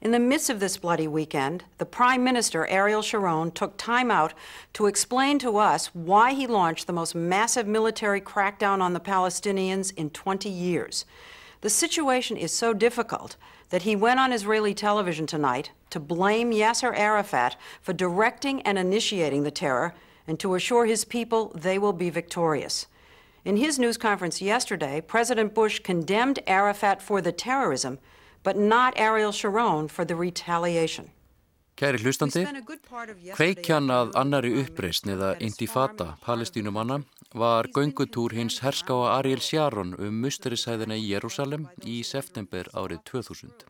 In 0.00 0.11
the 0.11 0.18
midst 0.18 0.50
of 0.50 0.59
this 0.59 0.76
bloody 0.76 1.06
weekend, 1.06 1.62
the 1.78 1.87
Prime 1.87 2.25
Minister, 2.25 2.66
Ariel 2.66 3.00
Sharon, 3.00 3.52
took 3.52 3.76
time 3.76 4.11
out 4.11 4.35
to 4.73 4.87
explain 4.87 5.38
to 5.38 5.59
us 5.59 5.95
why 5.95 6.33
he 6.33 6.49
launched 6.49 6.88
the 6.88 6.92
most 6.92 7.14
massive 7.14 7.68
military 7.68 8.21
crackdown 8.21 8.80
on 8.80 8.92
the 8.92 8.99
Palestinians 8.99 9.95
in 9.95 10.11
20 10.11 10.49
years. 10.49 11.04
The 11.61 11.71
situation 11.71 12.37
is 12.37 12.50
so 12.50 12.75
difficult 12.75 13.37
that 13.71 13.83
he 13.83 13.95
went 13.95 14.18
on 14.18 14.33
Israeli 14.33 14.75
television 14.75 15.28
tonight 15.28 15.71
to 15.90 16.00
blame 16.00 16.50
Yasser 16.50 16.92
Arafat 16.99 17.54
for 17.80 17.92
directing 17.92 18.62
and 18.62 18.80
initiating 18.80 19.45
the 19.45 19.52
terror 19.52 19.95
and 20.26 20.38
to 20.40 20.54
assure 20.54 20.87
his 20.87 21.04
people 21.04 21.52
they 21.54 21.78
will 21.78 21.92
be 21.92 22.11
victorious. 22.11 22.87
In 23.45 23.56
his 23.56 23.78
news 23.78 23.97
conference 23.97 24.42
yesterday, 24.42 25.00
President 25.00 25.54
Bush 25.54 25.78
condemned 25.78 26.40
Arafat 26.47 27.00
for 27.00 27.23
the 27.23 27.33
terrorism, 27.33 27.99
but 28.42 28.56
not 28.56 28.92
Ariel 28.97 29.33
Sharon 29.33 29.88
for 29.88 30.04
the 30.04 30.16
retaliation. 30.16 31.11
Kæri 31.76 32.00
hlustandi, 32.00 32.40
kveikjan 33.37 33.92
að 33.92 34.14
annari 34.16 34.54
uppreysn 34.62 35.11
eða 35.12 35.35
intifada 35.45 36.14
palestínumanna 36.25 37.02
var 37.37 37.68
göngutúr 37.76 38.33
hins 38.33 38.62
herskáa 38.64 39.11
Ariel 39.18 39.42
Sharon 39.45 39.92
um 39.99 40.23
musterisæðina 40.25 40.97
í 40.97 41.04
Jérúsalem 41.11 41.66
í 41.85 41.99
september 42.00 42.71
árið 42.73 43.02
2000. 43.12 43.66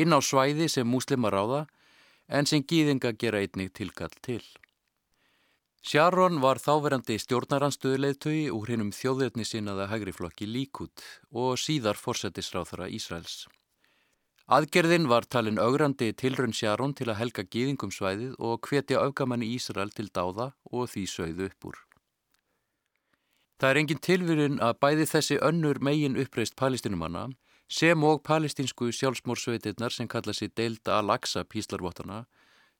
Inn 0.00 0.16
á 0.16 0.18
svæði 0.24 0.70
sem 0.72 0.88
múslimar 0.88 1.36
ráða 1.36 1.66
en 2.26 2.48
sem 2.48 2.64
gýðinga 2.64 3.12
gera 3.20 3.44
einnig 3.44 3.74
tilkall 3.76 4.16
til. 4.24 4.40
Sharon 5.80 6.42
var 6.42 6.58
þáverandi 6.60 7.16
stjórnaranstöðulegtögi 7.22 8.50
úr 8.52 8.68
hinnum 8.68 8.90
þjóðverðni 8.92 9.46
sinnaða 9.48 9.86
hægriflokki 9.88 10.44
Líkút 10.44 11.00
og 11.32 11.56
síðar 11.56 11.96
fórsetisráþara 11.96 12.90
Ísraels. 12.92 13.46
Aðgerðin 14.50 15.08
var 15.08 15.24
talin 15.24 15.60
augrandi 15.62 16.10
tilrönn 16.12 16.52
Sharon 16.52 16.92
til 16.98 17.06
að 17.08 17.20
helga 17.22 17.46
gýðingum 17.48 17.92
svæðið 17.96 18.34
og 18.36 18.68
hvetja 18.68 19.00
augamanni 19.00 19.48
Ísrael 19.54 19.92
til 19.96 20.10
dáða 20.12 20.50
og 20.68 20.90
því 20.92 21.06
sögðu 21.08 21.48
upp 21.48 21.68
úr. 21.70 21.78
Það 23.60 23.70
er 23.70 23.80
engin 23.80 24.04
tilvirun 24.04 24.60
að 24.60 24.78
bæði 24.84 25.06
þessi 25.08 25.38
önnur 25.48 25.80
megin 25.80 26.18
uppreist 26.20 26.56
palestinumanna 26.60 27.28
sem 27.72 28.04
og 28.04 28.20
palestinsku 28.26 28.90
sjálfsmórsveitirnar 28.92 29.96
sem 29.96 30.08
kalla 30.08 30.36
sér 30.36 30.52
Deilda 30.56 30.98
Al-Aqsa 30.98 31.46
píslarvotana 31.48 32.26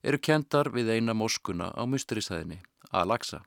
eru 0.02 0.18
kendar 0.18 0.72
við 0.74 0.90
eina 0.96 1.14
móskuna 1.14 1.70
á 1.76 1.82
musturisæðinni, 1.88 2.60
Al-Aqsa. 2.90 3.44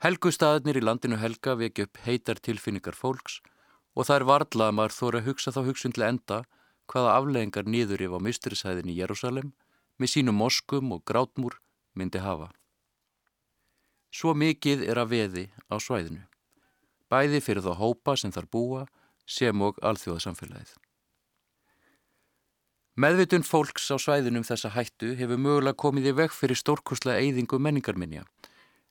Helgustaðnir 0.00 0.78
í 0.80 0.84
landinu 0.84 1.18
helga 1.20 1.56
veki 1.60 1.84
upp 1.84 2.00
heitar 2.06 2.40
tilfinningar 2.40 2.96
fólks 2.96 3.40
og 3.92 4.06
það 4.08 4.16
er 4.16 4.26
varðlað 4.30 4.70
að 4.70 4.76
maður 4.78 4.96
þóra 4.96 5.20
að 5.20 5.28
hugsa 5.28 5.52
þá 5.52 5.60
hugsun 5.66 5.96
til 5.96 6.06
enda 6.06 6.38
hvaða 6.90 7.16
afleggingar 7.18 7.68
nýður 7.68 8.06
yfir 8.06 8.16
á 8.16 8.24
mysturisæðin 8.26 8.90
í 8.90 8.96
Jérúsalem 8.96 9.52
með 10.00 10.12
sínum 10.14 10.40
moskum 10.40 10.94
og 10.96 11.04
grátmúr 11.04 11.58
myndi 11.92 12.22
hafa. 12.24 12.48
Svo 14.10 14.32
mikið 14.34 14.88
er 14.88 14.98
að 14.98 15.12
veði 15.12 15.44
á 15.70 15.76
svæðinu, 15.78 16.24
bæði 17.12 17.42
fyrir 17.44 17.62
þá 17.62 17.74
hópa 17.78 18.16
sem 18.16 18.32
þar 18.34 18.48
búa 18.50 18.86
sem 19.28 19.62
og 19.62 19.78
alþjóðasamfélagið. 19.84 20.72
Meðvitun 23.00 23.46
fólks 23.46 23.86
á 23.88 23.96
svæðinum 24.02 24.44
þessa 24.44 24.74
hættu 24.74 25.14
hefur 25.16 25.38
mögulega 25.40 25.78
komið 25.78 26.08
í 26.10 26.12
veg 26.18 26.34
fyrir 26.36 26.58
stórkurslega 26.58 27.22
eyðingu 27.22 27.56
menningarminja, 27.62 28.26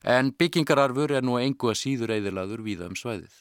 en 0.01 0.31
byggingararfur 0.39 1.13
er 1.13 1.25
nú 1.27 1.35
engu 1.37 1.69
að 1.69 1.77
síður 1.83 2.15
eyðilaður 2.15 2.63
víða 2.65 2.87
um 2.89 2.95
svæðið. 2.97 3.35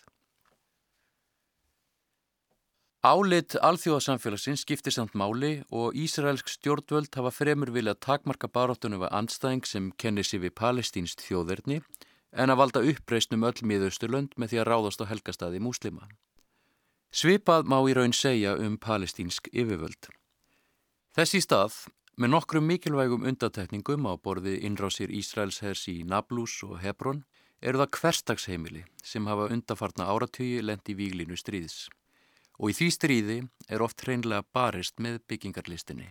Álit 3.07 3.55
alþjóðasamfélagsins 3.63 4.67
skiptir 4.67 4.93
samt 4.93 5.15
máli 5.17 5.63
og 5.71 5.97
Ísraelsk 5.97 6.51
stjórnvöld 6.51 7.15
hafa 7.15 7.31
fremur 7.33 7.71
vilja 7.73 7.95
takmarka 7.95 8.51
baróttunum 8.51 9.07
við 9.07 9.15
anstæðing 9.23 9.65
sem 9.71 9.89
kennir 9.97 10.27
sér 10.27 10.43
við 10.45 10.57
palestínst 10.59 11.23
þjóðverðni 11.25 11.81
en 12.35 12.53
að 12.53 12.61
valda 12.61 12.85
uppreysnum 12.93 13.47
öll 13.49 13.63
miðausturlönd 13.63 14.35
með 14.37 14.53
því 14.53 14.61
að 14.61 14.71
ráðast 14.73 15.01
á 15.01 15.11
helgastadi 15.15 15.63
múslima. 15.63 16.11
Svipað 17.15 17.71
má 17.71 17.79
í 17.89 17.95
raun 17.97 18.13
segja 18.13 18.59
um 18.59 18.77
palestínsk 18.77 19.49
yfirvöld. 19.55 20.11
Þessi 21.17 21.41
stað, 21.43 21.77
með 22.17 22.33
nokkrum 22.35 22.67
mikilvægum 22.69 23.25
undatekningum 23.31 24.09
á 24.11 24.13
borði 24.21 24.59
innrásir 24.69 25.13
Ísraels 25.15 25.63
hers 25.65 25.87
í 25.89 26.03
Nablus 26.05 26.61
og 26.67 26.81
Hebron, 26.83 27.25
eru 27.61 27.81
það 27.81 27.95
hverstagsheimili 28.01 28.85
sem 29.03 29.27
hafa 29.27 29.49
undafarna 29.55 30.07
áratöyu 30.13 30.63
lendi 30.63 30.95
víglinu 30.95 31.37
stríðs 31.39 31.89
og 32.59 32.73
í 32.73 32.75
því 32.75 32.89
stríði 32.95 33.37
er 33.71 33.83
oft 33.83 34.03
hreinlega 34.03 34.45
barist 34.55 34.99
með 34.99 35.21
byggingarlistinni. 35.31 36.09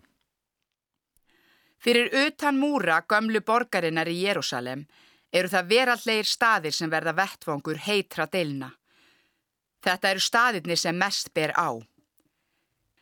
Fyrir 1.77 2.09
utan 2.25 2.57
múra 2.57 3.01
gömlu 3.05 3.43
borgarinnar 3.45 4.09
í 4.09 4.21
Jérúsalem 4.23 4.85
eru 5.31 5.51
það 5.51 5.69
verallegir 5.73 6.29
staðir 6.29 6.73
sem 6.73 6.89
verða 6.89 7.13
vettvangur 7.19 7.83
heitra 7.85 8.25
deilna. 8.31 8.71
Þetta 9.83 10.09
eru 10.09 10.23
staðirni 10.23 10.77
sem 10.79 10.97
mest 10.97 11.33
ber 11.35 11.53
á. 11.53 11.77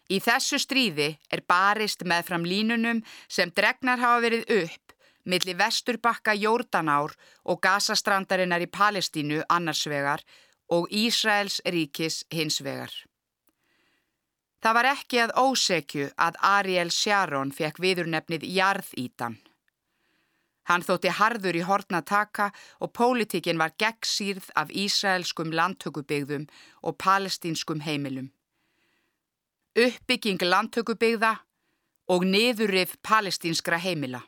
Í 0.10 0.20
þessu 0.22 0.60
stríði 0.62 1.16
er 1.34 1.42
barist 1.50 2.04
með 2.06 2.28
fram 2.28 2.44
línunum 2.46 3.02
sem 3.28 3.50
dregnar 3.50 4.02
hafa 4.02 4.22
verið 4.28 4.52
upp 4.64 4.86
millir 5.26 5.58
vesturbakka 5.58 6.36
Jórdanár 6.38 7.16
og 7.44 7.62
gasastrandarinnar 7.62 8.62
í 8.62 8.70
Palestínu 8.70 9.42
annarsvegar 9.50 10.22
og 10.70 10.88
Ísraels 10.94 11.60
ríkis 11.66 12.24
hinsvegar. 12.34 12.94
Það 14.62 14.78
var 14.78 14.88
ekki 14.92 15.20
að 15.22 15.36
ósekju 15.38 16.08
að 16.18 16.40
Ariel 16.42 16.90
Sharon 16.90 17.52
fekk 17.54 17.82
viðurnefnið 17.82 18.48
Jarðítan. 18.50 19.38
Hann 20.66 20.82
þótti 20.82 21.12
harður 21.14 21.60
í 21.60 21.66
hortna 21.68 22.02
taka 22.02 22.48
og 22.82 22.90
pólitíkin 22.98 23.62
var 23.62 23.76
gegnsýrð 23.78 24.48
af 24.58 24.74
Ísraelskum 24.74 25.54
landtökubygðum 25.54 26.48
og 26.82 26.98
palestínskum 26.98 27.86
heimilum. 27.86 28.32
Uppbygging 29.76 30.40
landtökubygða 30.40 31.34
og 32.08 32.24
niðurrif 32.24 32.94
palestínskra 33.04 33.76
heimila. 33.84 34.22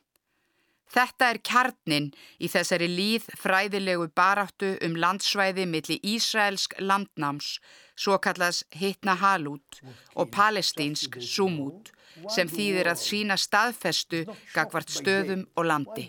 Þetta 0.91 1.29
er 1.31 1.39
kjarnin 1.43 2.07
í 2.39 2.47
þessari 2.51 2.87
líð 2.91 3.27
fræðilegu 3.39 4.07
baráttu 4.15 4.73
um 4.83 4.95
landsvæði 4.99 5.65
milli 5.67 5.97
Ísraelsk 6.03 6.77
landnáms, 6.79 7.57
svo 7.95 8.17
kallas 8.23 8.63
Hittna 8.75 9.15
Halút 9.19 9.81
og 10.15 10.31
palestínsk 10.35 11.19
Sumút, 11.23 11.91
sem 12.31 12.47
þýðir 12.51 12.91
að 12.91 13.03
sína 13.03 13.37
staðfestu 13.39 14.23
gagvart 14.55 14.91
stöðum 14.91 15.45
og 15.55 15.67
landi. 15.71 16.07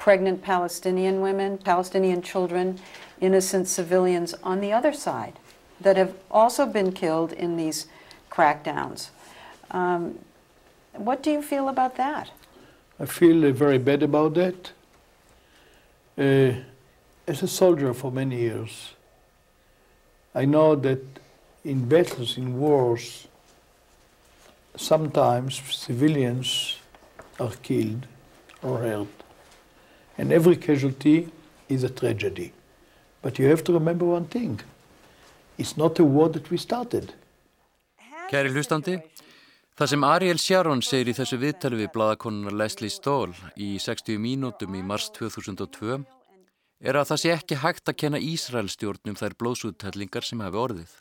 Pregnant 0.00 0.42
Palestinian 0.42 1.20
women, 1.20 1.58
Palestinian 1.58 2.22
children, 2.22 2.80
innocent 3.20 3.68
civilians 3.68 4.34
on 4.42 4.60
the 4.60 4.72
other 4.72 4.94
side 4.94 5.34
that 5.80 5.96
have 5.96 6.14
also 6.30 6.64
been 6.66 6.90
killed 6.92 7.32
in 7.32 7.56
these 7.56 7.86
crackdowns. 8.30 9.10
Um, 9.70 10.18
What 10.96 11.22
do 11.22 11.30
you 11.30 11.42
feel 11.42 11.68
about 11.68 11.94
that? 11.96 12.30
I 12.98 13.06
feel 13.06 13.44
uh, 13.44 13.52
very 13.52 13.78
bad 13.78 14.02
about 14.02 14.34
that. 14.34 14.72
Uh, 16.18 16.52
as 17.26 17.42
a 17.42 17.46
soldier 17.46 17.94
for 17.94 18.10
many 18.10 18.36
years, 18.36 18.94
I 20.34 20.44
know 20.44 20.76
that 20.76 20.98
in 21.64 21.88
battles, 21.88 22.36
in 22.36 22.58
wars, 22.58 23.28
sometimes 24.76 25.62
civilians 25.70 26.78
are 27.38 27.54
killed 27.62 28.06
or 28.62 28.78
hurt. 28.78 29.19
And 30.18 30.32
every 30.32 30.56
casualty 30.56 31.28
is 31.68 31.84
a 31.84 31.88
tragedy. 31.88 32.52
But 33.22 33.38
you 33.38 33.48
have 33.48 33.64
to 33.64 33.72
remember 33.72 34.04
one 34.04 34.26
thing. 34.26 34.60
It's 35.58 35.76
not 35.76 35.98
a 35.98 36.04
war 36.04 36.28
that 36.28 36.50
we 36.50 36.56
started. 36.56 37.12
Kæri 38.30 38.52
hlustandi, 38.52 39.00
Það 39.80 39.88
sem 39.88 40.02
Ariel 40.04 40.36
Sharon 40.36 40.82
segir 40.84 41.08
í 41.08 41.12
þessu 41.16 41.38
viðtali 41.40 41.78
við 41.78 41.86
bladakonunar 41.94 42.52
Leslie 42.52 42.92
Stoll 42.92 43.30
í 43.56 43.78
60 43.80 44.18
mínútum 44.20 44.74
í 44.76 44.82
mars 44.84 45.06
2002 45.16 46.02
er 46.84 46.98
að 47.00 47.06
það 47.08 47.20
sé 47.22 47.30
ekki 47.32 47.56
hægt 47.62 47.88
að 47.88 47.96
kenna 48.02 48.20
Ísraelstjórnum 48.20 49.16
þær 49.16 49.36
blóðsúttellingar 49.40 50.28
sem 50.28 50.42
hafi 50.44 50.60
orðið. 50.60 50.92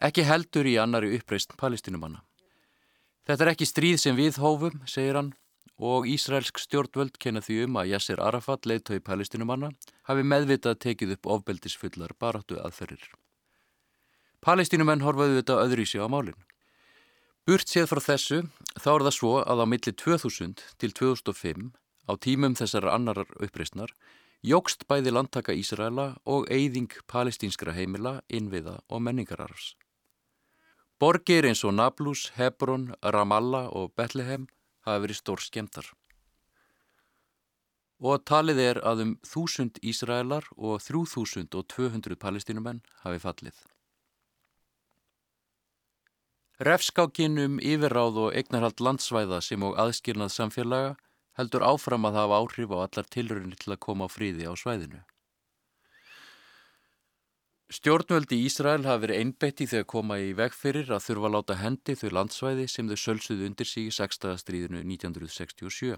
Ekki 0.00 0.24
heldur 0.24 0.64
í 0.64 0.78
annari 0.80 1.12
uppreist 1.18 1.52
palestinumanna. 1.60 2.22
Þetta 3.28 3.44
er 3.44 3.52
ekki 3.52 3.68
stríð 3.68 4.00
sem 4.00 4.16
við 4.16 4.40
hófum, 4.40 4.80
segir 4.88 5.20
hann, 5.20 5.34
og 5.78 6.06
Ísraelsk 6.06 6.60
stjórnvöld 6.62 7.18
kenna 7.18 7.42
því 7.42 7.64
um 7.66 7.78
að 7.80 7.90
Yasser 7.92 8.22
Arafat, 8.22 8.66
leiðtói 8.66 9.00
palestinumanna, 9.04 9.72
hafi 10.08 10.22
meðvitað 10.22 10.80
tekið 10.86 11.16
upp 11.16 11.30
ofbeldisfullar 11.36 12.14
baráttu 12.18 12.58
aðferir. 12.62 13.02
Palestinumenn 14.44 15.02
horfaðu 15.02 15.40
þetta 15.40 15.60
öðru 15.64 15.84
í 15.84 15.88
sig 15.88 16.04
á 16.04 16.08
málinn. 16.08 16.40
Burt 17.44 17.68
séð 17.68 17.90
frá 17.90 18.00
þessu 18.00 18.42
þá 18.80 18.90
er 18.94 19.06
það 19.06 19.16
svo 19.18 19.32
að 19.42 19.62
á 19.64 19.66
milli 19.68 19.92
2000 19.92 20.62
til 20.80 20.92
2005 20.96 21.72
á 22.08 22.12
tímum 22.16 22.56
þessar 22.56 22.88
annarar 22.92 23.28
uppreysnar 23.36 23.92
jógst 24.44 24.84
bæði 24.88 25.12
landtaka 25.12 25.54
Ísraela 25.56 26.14
og 26.28 26.50
eyðing 26.52 26.92
palestínskra 27.08 27.72
heimila, 27.72 28.20
innviða 28.28 28.78
og 28.88 29.00
menningararfs. 29.04 29.74
Borgir 31.00 31.48
eins 31.48 31.64
og 31.64 31.74
Nablus, 31.76 32.30
Hebron, 32.36 32.92
Ramallah 33.02 33.72
og 33.72 33.92
Bethlehem 33.96 34.46
hafa 34.84 35.02
verið 35.04 35.20
stór 35.20 35.42
skemtar. 35.42 35.90
Og 38.04 38.24
talið 38.28 38.60
er 38.60 38.80
að 38.84 39.04
um 39.04 39.12
1000 39.24 39.80
Ísraelar 39.82 40.48
og 40.56 40.82
3200 40.82 42.18
palestínumenn 42.20 42.82
hafi 43.04 43.22
fallið. 43.22 43.62
Refskákin 46.64 47.40
um 47.42 47.56
yfirráð 47.58 48.20
og 48.26 48.36
eignarhald 48.38 48.82
landsvæða 48.86 49.40
sem 49.42 49.64
og 49.66 49.78
aðskilnað 49.80 50.30
samfélaga 50.36 50.92
heldur 51.38 51.64
áfram 51.66 52.06
að 52.06 52.20
hafa 52.20 52.38
áhrif 52.42 52.74
á 52.74 52.78
allar 52.84 53.08
tilröðinni 53.10 53.58
til 53.58 53.74
að 53.74 53.82
koma 53.86 54.06
á 54.06 54.14
fríði 54.14 54.46
á 54.46 54.54
svæðinu. 54.54 55.00
Stjórnvöldi 57.72 58.36
í 58.36 58.44
Ísrael 58.44 58.82
hafi 58.84 59.06
verið 59.06 59.20
einbætti 59.22 59.64
þegar 59.64 59.86
koma 59.88 60.18
í 60.20 60.34
vegferir 60.36 60.90
að 60.92 61.06
þurfa 61.06 61.28
að 61.28 61.32
láta 61.34 61.54
hendi 61.62 61.94
þau 61.96 62.10
landsvæði 62.18 62.66
sem 62.68 62.90
þau 62.90 62.98
sölsuðu 63.00 63.46
undir 63.48 63.68
sig 63.70 63.88
í 63.88 63.94
6. 63.96 64.26
stríðinu 64.42 64.82
1967. 64.84 65.96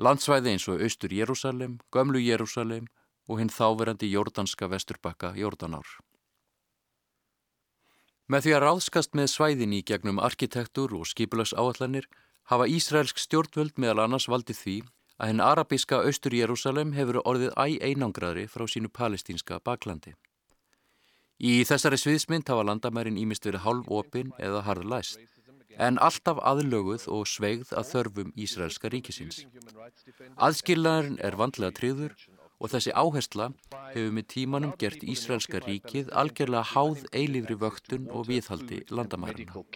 Landsvæði 0.00 0.54
eins 0.54 0.68
og 0.72 0.80
Austur 0.80 1.12
Jérúsalem, 1.12 1.76
Gömlu 1.92 2.22
Jérúsalem 2.24 2.88
og 3.28 3.42
hinn 3.42 3.52
þáverandi 3.52 4.08
jordanska 4.08 4.70
vesturbakka 4.72 5.34
Jordanár. 5.36 5.84
Með 8.32 8.48
því 8.48 8.56
að 8.56 8.64
ráðskast 8.64 9.12
með 9.12 9.28
svæðin 9.28 9.76
í 9.76 9.84
gegnum 9.84 10.24
arkitektur 10.24 10.96
og 10.96 11.04
skipulags 11.04 11.52
áallanir 11.52 12.08
hafa 12.48 12.64
Ísraelsk 12.64 13.20
stjórnvöld 13.20 13.76
meðal 13.76 14.06
annars 14.06 14.24
valdið 14.24 14.62
því 14.64 14.80
að 15.20 15.34
henn 15.34 15.44
arabíska 15.44 16.00
Austur 16.00 16.32
Jérúsalem 16.32 16.96
hefur 16.96 17.20
orðið 17.28 17.52
æ 17.60 17.92
einangraðri 17.92 18.48
frá 18.48 18.64
sínu 18.64 18.88
palestínska 18.88 19.60
baklandi. 19.60 20.16
Í 21.42 21.64
þessari 21.66 21.96
sviðsmynd 21.98 22.50
hafa 22.52 22.62
landamærin 22.68 23.16
ímist 23.18 23.42
verið 23.48 23.64
hálf 23.64 23.88
opin 23.90 24.28
eða 24.38 24.60
harðlæst, 24.62 25.18
en 25.74 25.96
alltaf 25.98 26.38
aðlöguð 26.38 27.08
og 27.10 27.24
sveigð 27.26 27.72
að 27.74 27.88
þörfum 27.88 28.30
Ísraelska 28.38 28.90
ríkisins. 28.92 29.40
Aðskillarin 30.38 31.18
er 31.18 31.34
vandlega 31.40 31.74
tryður 31.80 32.14
og 32.62 32.70
þessi 32.70 32.94
áhersla 32.94 33.48
hefur 33.74 34.14
með 34.14 34.28
tímanum 34.36 34.76
gert 34.78 35.02
Ísraelska 35.02 35.64
ríkið 35.66 36.14
algjörlega 36.22 36.62
háð 36.76 37.02
eilífri 37.10 37.58
vöktun 37.58 38.06
og 38.14 38.28
viðhaldi 38.30 38.84
landamærina. 38.94 39.66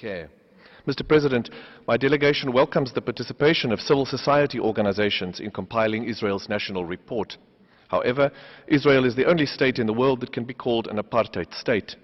Mr. 0.87 1.02
President, 1.02 1.50
my 1.88 1.96
delegation 1.98 2.55
welcomes 2.55 2.92
the 2.92 3.02
participation 3.02 3.72
of 3.72 3.81
civil 3.81 4.07
society 4.07 4.61
organizations 4.61 5.40
in 5.40 5.50
compiling 5.50 6.07
Israel's 6.07 6.48
national 6.48 6.85
report. 6.85 7.38
However, 7.88 8.31
Israel 8.66 9.05
is 9.05 9.14
the 9.14 9.27
only 9.27 9.46
state 9.46 9.79
in 9.79 9.87
the 9.87 9.92
world 9.92 10.20
that 10.20 10.33
can 10.33 10.44
be 10.44 10.55
called 10.55 10.88
an 10.88 10.99
apartheid 10.99 11.55
state. 11.55 11.96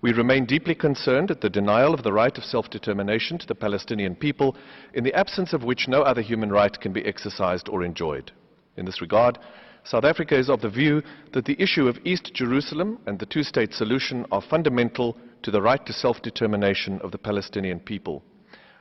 We 0.00 0.12
remain 0.12 0.46
deeply 0.46 0.76
concerned 0.76 1.30
at 1.32 1.40
the 1.40 1.50
denial 1.50 1.92
of 1.92 2.04
the 2.04 2.12
right 2.12 2.36
of 2.38 2.44
self-determination 2.44 3.38
to 3.38 3.46
the 3.46 3.54
Palestinian 3.54 4.14
people, 4.14 4.56
in 4.94 5.02
the 5.02 5.14
absence 5.14 5.52
of 5.52 5.64
which 5.64 5.88
no 5.88 6.02
other 6.02 6.22
human 6.22 6.50
right 6.50 6.78
can 6.80 6.92
be 6.92 7.04
exercised 7.04 7.68
or 7.68 7.82
enjoyed. 7.82 8.30
In 8.76 8.84
this 8.84 9.00
regard, 9.00 9.38
South 9.82 10.04
Africa 10.04 10.38
is 10.38 10.50
of 10.50 10.60
the 10.60 10.68
view 10.68 11.02
that 11.32 11.46
the 11.46 11.60
issue 11.60 11.88
of 11.88 11.98
East 12.04 12.30
Jerusalem 12.32 12.98
and 13.06 13.18
the 13.18 13.26
two-state 13.26 13.74
solution 13.74 14.24
are 14.30 14.42
fundamental 14.42 15.16
to 15.42 15.50
the 15.50 15.62
right 15.62 15.84
to 15.86 15.92
self-determination 15.92 17.00
of 17.00 17.10
the 17.10 17.18
Palestinian 17.18 17.80
people. 17.80 18.22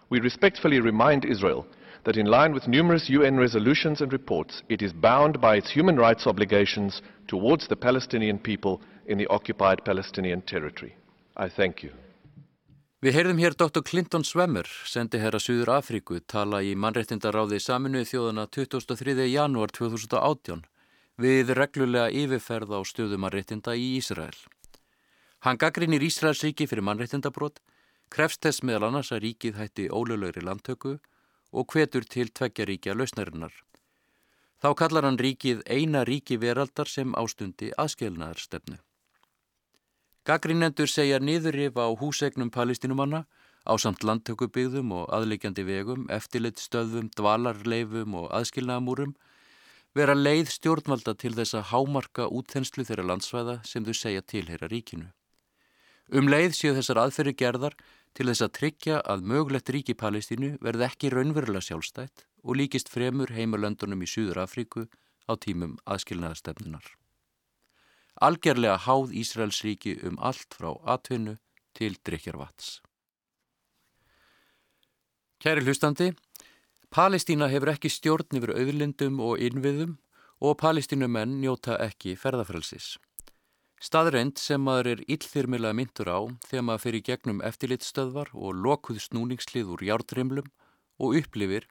We 0.09 0.19
respectfully 0.19 0.79
remind 0.79 1.25
Israel 1.25 1.65
that 2.07 2.15
in 2.15 2.25
line 2.25 2.53
with 2.53 2.69
numerous 2.69 3.09
UN 3.09 3.37
resolutions 3.37 3.99
and 3.99 4.13
reports, 4.13 4.63
it 4.69 4.81
is 4.81 4.93
bound 4.93 5.41
by 5.41 5.57
its 5.57 5.69
human 5.69 5.97
rights 5.97 6.25
obligations 6.25 7.01
towards 7.27 7.67
the 7.67 7.75
Palestinian 7.75 8.39
people 8.39 8.79
in 9.07 9.17
the 9.17 9.27
occupied 9.27 9.83
Palestinian 9.83 10.41
territory. 10.41 10.95
I 11.35 11.49
thank 11.49 11.83
you. 11.83 11.91
Við 13.03 13.13
heyrðum 13.13 13.41
hér 13.43 13.57
Dr. 13.59 13.83
Clinton 13.83 14.23
Swemmer, 14.23 14.63
sendi 14.87 15.19
herra 15.19 15.37
Suður 15.37 15.73
Afríku, 15.75 16.21
tala 16.25 16.61
í 16.63 16.71
mannrettindaráði 16.79 17.59
saminuði 17.59 18.07
þjóðana 18.13 18.47
23. 18.55 19.27
janúar 19.27 19.75
2018 19.75 20.63
við 21.19 21.53
reglulega 21.59 22.07
yfirferð 22.07 22.71
á 22.71 22.79
stöðumarréttinda 22.87 23.75
í 23.75 23.97
Ísrael. 23.99 24.39
Hann 25.43 25.59
gaggrinir 25.59 26.07
Ísraels 26.07 26.39
ríki 26.47 26.71
fyrir 26.71 26.87
mannréttindabrót, 26.87 27.59
krefst 28.09 28.47
þess 28.47 28.63
meðal 28.63 28.93
annars 28.93 29.11
að 29.11 29.25
ríkið 29.27 29.59
hætti 29.59 29.91
ólöglegri 29.91 30.47
landtöku 30.47 30.95
og 30.95 31.13
hvetur 31.51 32.03
til 32.05 32.29
tveggjaríkja 32.29 32.95
lausnarinnar. 32.97 33.53
Þá 34.57 34.73
kallar 34.73 35.05
hann 35.05 35.19
ríkið 35.21 35.61
eina 35.69 36.03
ríki 36.05 36.39
veraldar 36.41 36.89
sem 36.89 37.13
ástundi 37.13 37.69
aðskilnaðarstefnu. 37.77 38.79
Gaggrinendur 40.27 40.89
segja 40.91 41.19
niðurrif 41.23 41.77
á 41.77 41.87
húsegnum 41.95 42.49
palestinumanna 42.51 43.23
á 43.63 43.73
samt 43.79 44.03
landtökubyggðum 44.03 44.91
og 44.91 45.05
aðleikjandi 45.13 45.63
vegum, 45.63 46.07
eftirleitt 46.09 46.59
stöðum, 46.59 47.11
dvalarleifum 47.15 48.15
og 48.17 48.31
aðskilnaðamúrum 48.35 49.13
vera 49.95 50.15
leið 50.17 50.51
stjórnvalda 50.51 51.13
til 51.15 51.33
þess 51.37 51.55
að 51.57 51.69
hámarka 51.71 52.27
útþenslu 52.27 52.85
þeirra 52.87 53.07
landsvæða 53.11 53.61
sem 53.65 53.85
þau 53.85 53.95
segja 53.95 54.25
tilheyra 54.25 54.69
ríkinu. 54.71 55.07
Um 56.11 56.29
leið 56.31 56.53
séu 56.55 56.75
þessar 56.75 57.01
aðferri 57.03 57.33
gerðar 57.35 57.75
til 58.17 58.25
þess 58.31 58.41
að 58.41 58.53
tryggja 58.57 58.99
að 59.05 59.25
mögulegt 59.29 59.69
ríki 59.69 59.93
Palestínu 59.93 60.55
verði 60.65 60.87
ekki 60.87 61.11
raunverulega 61.13 61.67
sjálfstætt 61.67 62.23
og 62.41 62.57
líkist 62.57 62.89
fremur 62.89 63.29
heimalöndunum 63.35 64.01
í 64.01 64.09
Súður 64.09 64.41
Afríku 64.41 64.87
á 65.29 65.37
tímum 65.37 65.75
aðskilnaðastefnunar. 65.85 66.87
Algerlega 68.17 68.79
háð 68.87 69.13
Ísraels 69.21 69.61
ríki 69.61 69.99
um 70.09 70.17
allt 70.17 70.57
frá 70.57 70.71
atvinnu 70.89 71.37
til 71.77 71.99
drikjarvats. 72.01 72.79
Kæri 75.37 75.61
hlustandi, 75.61 76.15
Palestína 76.89 77.51
hefur 77.51 77.75
ekki 77.75 77.91
stjórn 77.93 78.39
yfir 78.39 78.55
auðlindum 78.57 79.19
og 79.21 79.37
innviðum 79.43 79.97
og 80.41 80.57
palestínumenn 80.57 81.37
njóta 81.43 81.77
ekki 81.83 82.15
ferðafrelsis. 82.17 82.95
Staðreind 83.77 84.39
sem 84.41 84.63
maður 84.65 84.87
er 84.95 85.01
illþyrmilega 85.05 85.77
myndur 85.77 86.09
á 86.09 86.19
þegar 86.49 86.63
maður 86.65 86.83
fyrir 86.85 87.03
gegnum 87.05 87.43
eftirlitstöðvar 87.45 88.31
og 88.33 88.57
lokuð 88.65 89.03
snúningslið 89.03 89.69
úr 89.75 89.83
járdrimlum 89.85 90.47
og 90.97 91.19
upplifir 91.19 91.67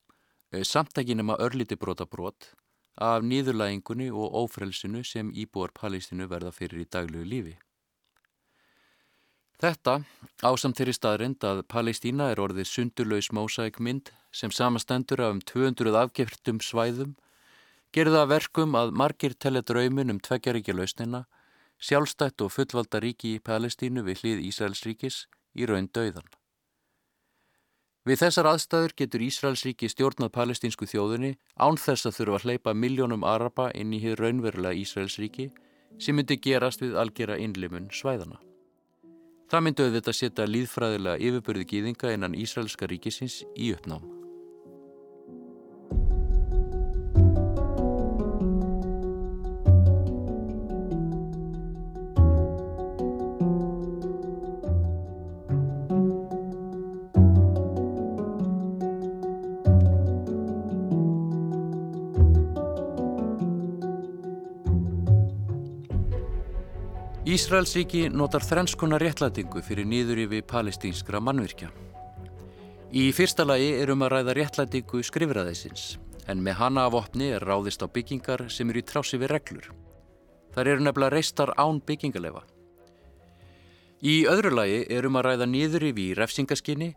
eh, 0.52 0.62
samtækinema 0.62 1.34
örliti 1.42 1.74
brotabrót 1.74 2.52
af 2.96 3.26
nýðurlægingunni 3.26 4.08
og 4.14 4.38
ófrelsinu 4.44 5.02
sem 5.04 5.32
íbúar 5.34 5.74
Palestínu 5.74 6.28
verða 6.30 6.52
fyrir 6.54 6.86
í 6.86 6.88
daglugu 6.88 7.26
lífi. 7.26 7.56
Þetta, 9.60 10.02
ásamt 10.44 10.76
þeirri 10.78 10.94
staðrind 10.94 11.44
að 11.48 11.62
Palestína 11.72 12.30
er 12.30 12.40
orðið 12.44 12.68
sundurlaus 12.70 13.30
mósækmynd 13.32 14.10
sem 14.30 14.52
samastendur 14.52 15.22
af 15.24 15.32
um 15.34 15.40
200 15.40 15.96
afgeftum 15.96 16.60
svæðum, 16.60 17.14
gerða 17.92 18.26
verkum 18.28 18.76
að 18.76 18.92
margir 18.92 19.34
telja 19.34 19.64
draumin 19.64 20.12
um 20.12 20.20
tveggjaríkja 20.20 20.76
lausnina, 20.76 21.24
sjálfstætt 21.82 22.42
og 22.42 22.52
fullvalda 22.54 23.00
ríki 23.02 23.36
í 23.36 23.42
Palestínu 23.42 24.04
við 24.06 24.22
hlið 24.22 24.42
Ísraelsríkis 24.48 25.26
í 25.56 25.68
raun 25.68 25.88
döiðan. 25.92 26.26
Við 28.06 28.20
þessar 28.22 28.46
aðstæður 28.52 28.92
getur 29.00 29.22
Ísraelsríki 29.26 29.88
stjórnað 29.90 30.30
palestínsku 30.36 30.86
þjóðunni 30.86 31.32
án 31.58 31.78
þess 31.80 32.06
að 32.06 32.18
þurfa 32.20 32.38
að 32.38 32.44
hleypa 32.46 32.74
miljónum 32.74 33.26
araba 33.26 33.70
inn 33.74 33.94
í 33.96 33.98
hér 34.04 34.22
raunverulega 34.22 34.78
Ísraelsríki 34.78 35.48
sem 35.98 36.14
myndi 36.14 36.38
gerast 36.38 36.84
við 36.84 36.94
algjera 37.02 37.38
innlimun 37.42 37.90
svæðana. 37.90 38.38
Það 39.50 39.62
myndi 39.66 39.86
auðvitað 39.86 40.18
setja 40.20 40.46
líðfræðilega 40.50 41.22
yfirbörði 41.22 41.66
gýðinga 41.72 42.14
innan 42.14 42.38
Ísraelska 42.38 42.86
ríkisins 42.90 43.42
í 43.54 43.72
uppnám. 43.74 44.15
Ísraelsíki 67.36 68.06
notar 68.08 68.40
þrenskona 68.40 68.96
réttlætingu 68.96 69.60
fyrir 69.60 69.84
nýður 69.84 70.22
yfir 70.22 70.44
palestínskra 70.48 71.18
mannvirkja. 71.20 71.66
Í 72.96 73.10
fyrsta 73.12 73.44
lagi 73.44 73.74
er 73.76 73.92
um 73.92 74.04
að 74.06 74.12
ræða 74.14 74.34
réttlætingu 74.38 75.02
skrifraðeisins, 75.04 75.98
en 76.32 76.40
með 76.40 76.56
hana 76.62 76.86
af 76.88 76.96
opni 76.96 77.28
er 77.36 77.44
ráðist 77.44 77.84
á 77.84 77.92
byggingar 77.92 78.46
sem 78.48 78.72
eru 78.72 78.80
í 78.80 78.86
trási 78.88 79.20
við 79.20 79.34
reglur. 79.34 79.68
Þar 80.56 80.72
eru 80.72 80.86
nefnilega 80.86 81.12
reistar 81.12 81.52
án 81.60 81.82
byggingalefa. 81.84 82.46
Í 84.00 84.16
öðru 84.32 84.56
lagi 84.56 84.84
er 84.96 85.04
um 85.04 85.20
að 85.20 85.28
ræða 85.28 85.52
nýður 85.52 85.90
yfir 85.90 86.04
í 86.06 86.10
refsingaskinni, 86.16 86.92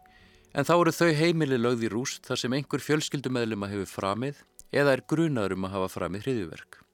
en 0.56 0.69
þá 0.69 0.75
eru 0.78 0.99
þau 1.02 1.10
heimili 1.19 1.60
lögði 1.60 1.91
rúst 1.91 2.30
þar 2.30 2.45
sem 2.45 2.56
einhver 2.56 2.86
fjölskyldumæðlum 2.86 3.67
að 3.67 3.75
hefur 3.75 3.95
framið 3.97 4.45
eða 4.71 4.95
er 4.95 5.04
grunaður 5.04 5.60
um 5.60 5.67
að 5.67 5.75
hafa 5.82 5.97
framið 5.97 6.30
hriðuverk. 6.30 6.86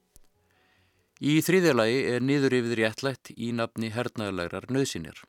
Í 1.16 1.38
þriðjalagi 1.40 2.00
er 2.12 2.20
niður 2.20 2.58
yfir 2.58 2.80
réttlætt 2.82 3.30
í 3.32 3.48
nafni 3.56 3.88
hernaðlegrar 3.94 4.66
nöðsinir. 4.68 5.22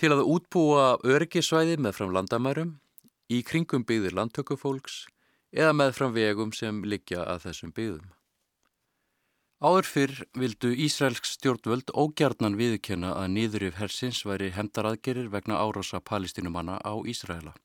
Til 0.00 0.14
að 0.14 0.24
útbúa 0.24 0.94
öryggisvæði 1.04 1.76
með 1.76 1.98
fram 1.98 2.14
landamærum, 2.16 2.70
í 3.28 3.42
kringum 3.44 3.84
byggðir 3.84 4.16
landtökufólks 4.16 5.02
eða 5.52 5.74
með 5.76 5.92
fram 5.98 6.14
vegum 6.14 6.54
sem 6.56 6.80
liggja 6.88 7.26
að 7.26 7.48
þessum 7.48 7.74
byggðum. 7.76 8.08
Áður 9.58 9.88
fyrr 9.90 10.16
vildu 10.38 10.70
Ísraelsk 10.86 11.26
stjórnvöld 11.26 11.90
ógjarnan 11.90 12.56
viðkenna 12.56 13.10
að 13.18 13.32
niðurif 13.34 13.76
hersins 13.80 14.22
væri 14.24 14.52
hendaraðgerir 14.54 15.28
vegna 15.32 15.58
árása 15.58 15.98
palestinumanna 16.00 16.78
á 16.78 16.94
Ísraela. 17.02 17.56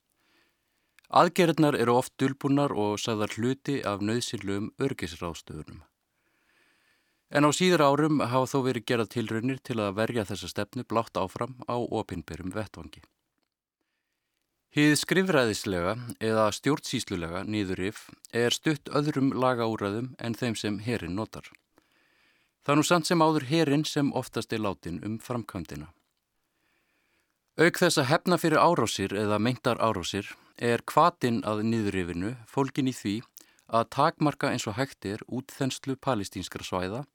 Aðgerirnar 1.14 1.78
eru 1.78 2.00
oft 2.02 2.18
dulbúnar 2.18 2.74
og 2.74 2.98
sagðar 2.98 3.38
hluti 3.38 3.80
af 3.86 4.02
nöðsynlum 4.02 4.72
örgisráðstöðunum. 4.82 5.84
En 7.32 7.48
á 7.48 7.50
síður 7.56 7.86
árum 7.86 8.20
hafa 8.20 8.50
þó 8.52 8.60
verið 8.68 8.88
gerað 8.92 9.14
tilraunir 9.16 9.60
til 9.64 9.80
að 9.80 9.96
verja 10.02 10.28
þessa 10.28 10.52
stefnu 10.52 10.84
blátt 10.84 11.18
áfram 11.18 11.56
á 11.70 11.78
opinberum 11.80 12.54
vettvangi. 12.54 13.04
Hið 14.74 14.96
skrifræðislega 14.98 15.92
eða 16.18 16.48
stjórnsýslulega 16.58 17.44
niðurif 17.46 18.08
er 18.34 18.56
stutt 18.56 18.90
öðrum 18.90 19.30
lagaúræðum 19.38 20.16
en 20.18 20.34
þeim 20.34 20.56
sem 20.58 20.80
herin 20.82 21.14
notar. 21.14 21.46
Það 22.66 22.80
nú 22.80 22.86
samt 22.88 23.10
sem 23.10 23.22
áður 23.22 23.46
herin 23.52 23.84
sem 23.86 24.10
oftast 24.18 24.54
er 24.56 24.64
látin 24.66 24.98
um 25.06 25.20
framkvæmdina. 25.22 25.92
Auk 27.62 27.78
þess 27.78 28.00
að 28.02 28.10
hefna 28.10 28.40
fyrir 28.42 28.58
árásir 28.58 29.14
eða 29.14 29.38
meintar 29.38 29.78
árásir 29.78 30.32
er 30.58 30.82
kvatin 30.82 31.44
að 31.46 31.62
niðurrifinu 31.70 32.32
fólkin 32.50 32.90
í 32.90 32.96
því 32.98 33.14
að 33.68 33.90
takmarka 33.96 34.52
eins 34.52 34.68
og 34.68 34.78
hægt 34.78 35.06
er 35.06 35.24
útþenslu 35.28 35.96
palestínskra 35.96 36.66
svæða 36.66 37.06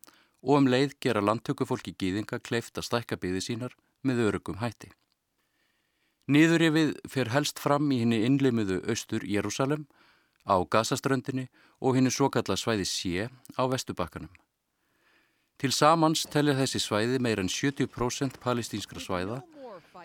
og 0.43 0.55
um 0.57 0.71
leið 0.71 0.95
gera 1.03 1.21
landtökufólki 1.21 1.95
gýðinga 1.99 2.41
kleift 2.41 2.79
að 2.79 2.89
stækka 2.89 3.19
byði 3.21 3.45
sínar 3.45 3.77
með 4.03 4.25
örugum 4.29 4.61
hætti. 4.63 4.91
Niðurrifið 6.29 6.93
fer 7.09 7.31
helst 7.33 7.59
fram 7.59 7.89
í 7.93 8.03
henni 8.03 8.21
innleimiðu 8.27 8.83
austur 8.89 9.25
Jérúsalem, 9.25 9.87
á 10.45 10.57
Gazaströndinni 10.65 11.49
og 11.81 11.97
henni 11.97 12.13
svo 12.13 12.29
kalla 12.33 12.57
svæði 12.57 12.85
sé 12.89 13.29
á 13.57 13.63
Vestubakkanum. 13.69 14.31
Til 15.59 15.73
samans 15.73 16.23
tellir 16.31 16.55
þessi 16.55 16.81
svæði 16.81 17.19
meir 17.19 17.41
en 17.43 17.49
70% 17.51 18.39
palestínskra 18.45 19.01
svæða 19.03 19.41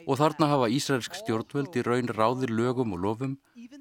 og 0.07 0.19
þarna 0.19 0.49
hafa 0.51 0.69
Ísraelsk 0.77 1.17
stjórnvöld 1.21 1.75
í 1.77 1.83
raun 1.85 2.09
ráðir 2.11 2.53
lögum 2.53 2.95
og 2.95 3.03
lofum 3.05 3.37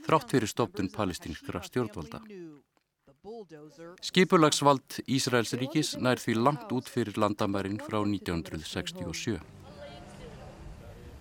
þrátt 0.07 0.35
fyrir 0.35 0.51
stoptun 0.51 0.91
palestínskra 0.93 1.63
stjórnvölda. 1.67 2.23
Skipulagsvald 4.03 5.01
Ísraels 5.07 5.55
ríkis 5.55 5.95
nær 5.99 6.19
því 6.19 6.37
langt 6.43 6.73
út 6.75 6.89
fyrir 6.91 7.19
landamærin 7.23 7.79
frá 7.79 8.01
1967. 8.03 9.39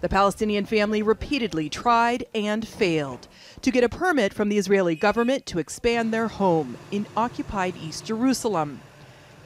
The 0.01 0.09
Palestinian 0.09 0.65
family 0.65 1.03
repeatedly 1.03 1.69
tried 1.69 2.25
and 2.33 2.67
failed 2.67 3.27
to 3.61 3.69
get 3.69 3.83
a 3.83 3.89
permit 3.89 4.33
from 4.33 4.49
the 4.49 4.57
Israeli 4.57 4.95
government 4.95 5.45
to 5.45 5.59
expand 5.59 6.11
their 6.11 6.27
home 6.27 6.75
in 6.89 7.05
occupied 7.15 7.75
East 7.77 8.05
Jerusalem. 8.05 8.81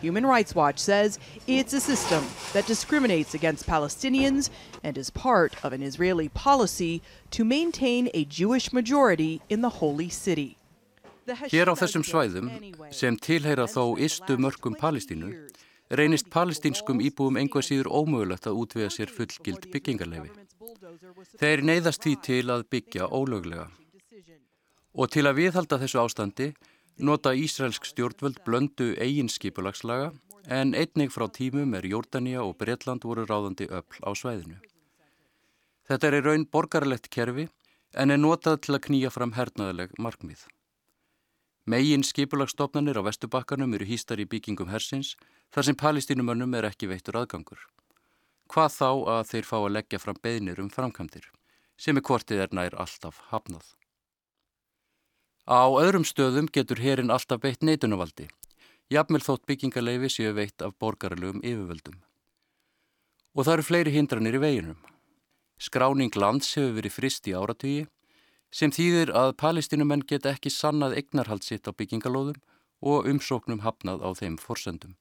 Human 0.02 0.26
Rights 0.26 0.54
Watch 0.54 0.80
says 0.80 1.20
it's 1.48 1.74
a 1.74 1.80
system 1.80 2.24
that 2.54 2.66
discriminates 2.68 3.34
against 3.34 3.68
Palestinians 3.68 4.50
and 4.84 4.98
is 4.98 5.10
part 5.10 5.54
of 5.64 5.74
an 5.74 5.82
Israeli 5.82 6.30
policy 6.30 7.02
to 7.32 7.46
maintain 7.46 8.10
a 8.14 8.26
Jewish 8.26 8.74
majority 8.74 9.42
in 9.50 9.62
the 9.62 9.70
holy 9.70 10.10
city. 10.10 10.58
Hér 11.26 11.72
á 11.72 11.74
þessum 11.74 12.04
svæðum, 12.06 12.50
sem 12.94 13.16
tilheyra 13.18 13.66
þó 13.66 13.98
istu 13.98 14.38
mörgum 14.38 14.76
Palestínu, 14.78 15.32
reynist 15.90 16.30
palestínskum 16.30 17.02
íbúum 17.02 17.40
einhvað 17.42 17.66
síður 17.66 17.90
ómögulegt 17.90 18.46
að 18.46 18.60
útvega 18.62 18.92
sér 18.94 19.10
fullgild 19.10 19.66
byggingarlefi. 19.74 20.30
Þeir 21.42 21.66
neyðast 21.66 22.06
því 22.06 22.14
til 22.28 22.46
að 22.54 22.68
byggja 22.70 23.10
ólöglega. 23.10 23.66
Og 24.94 25.10
til 25.12 25.26
að 25.26 25.42
viðhalda 25.42 25.82
þessu 25.82 26.00
ástandi 26.04 26.52
nota 26.98 27.34
Ísraelsk 27.34 27.86
stjórnvöld 27.86 28.40
blöndu 28.46 28.94
eigin 29.02 29.30
skipulagslaga 29.30 30.14
en 30.48 30.74
einnig 30.74 31.12
frá 31.12 31.28
tímum 31.28 31.74
er 31.76 31.86
Jordania 31.86 32.44
og 32.44 32.58
Breitland 32.58 33.04
voru 33.04 33.26
ráðandi 33.26 33.68
öll 33.68 34.02
á 34.06 34.10
svæðinu. 34.16 34.58
Þetta 35.86 36.08
er 36.08 36.18
í 36.20 36.26
raun 36.26 36.46
borgarlegt 36.46 37.10
kerfi 37.10 37.48
en 37.94 38.12
er 38.12 38.22
notað 38.22 38.62
til 38.66 38.76
að 38.78 38.86
knýja 38.88 39.12
fram 39.12 39.34
hernaðileg 39.36 39.96
markmið. 40.00 40.46
Megin 41.66 42.04
skipulagstofnanir 42.06 43.00
á 43.02 43.08
Vestubakkanum 43.08 43.74
eru 43.74 43.86
hýstar 43.90 44.22
í 44.22 44.28
byggingum 44.30 44.70
hersins 44.70 45.16
þar 45.52 45.66
sem 45.66 45.80
palestínumönnum 45.80 46.54
er 46.56 46.70
ekki 46.70 46.90
veittur 46.92 47.18
aðgangur. 47.18 47.58
Hvað 48.46 48.76
þá 48.78 48.92
að 49.16 49.24
þeir 49.32 49.50
fá 49.50 49.58
að 49.58 49.74
leggja 49.74 50.00
fram 50.00 50.20
beðnir 50.22 50.62
um 50.62 50.70
framkvæmdir 50.70 51.32
sem 51.78 51.98
er 51.98 52.06
hvortið 52.06 52.46
er 52.46 52.54
nær 52.54 52.78
alltaf 52.78 53.20
hafnað. 53.32 53.66
Á 55.46 55.70
öðrum 55.70 56.02
stöðum 56.02 56.48
getur 56.50 56.80
herin 56.82 57.14
alltaf 57.14 57.44
beitt 57.44 57.62
neitunarvaldi, 57.62 58.26
jafnvel 58.90 59.22
þótt 59.22 59.46
byggingarleifi 59.46 60.10
séu 60.10 60.34
veitt 60.34 60.62
af 60.66 60.74
borgarlegum 60.82 61.44
yfirvöldum. 61.46 62.00
Og 63.38 63.46
það 63.46 63.54
eru 63.54 63.66
fleiri 63.68 63.92
hindranir 63.94 64.38
í 64.40 64.42
veginum. 64.42 64.80
Skráning 65.62 66.16
lands 66.18 66.50
hefur 66.58 66.80
verið 66.80 66.96
frist 66.96 67.30
í 67.30 67.36
áratugi, 67.38 67.86
sem 68.50 68.74
þýðir 68.74 69.12
að 69.14 69.36
palestinumenn 69.38 70.06
geta 70.10 70.32
ekki 70.34 70.50
sannað 70.50 70.96
eignarhald 70.98 71.46
sitt 71.46 71.70
á 71.70 71.72
byggingalóðum 71.78 72.42
og 72.82 73.06
umsóknum 73.12 73.62
hafnað 73.62 74.02
á 74.02 74.10
þeim 74.18 74.40
forsendum. 74.42 74.96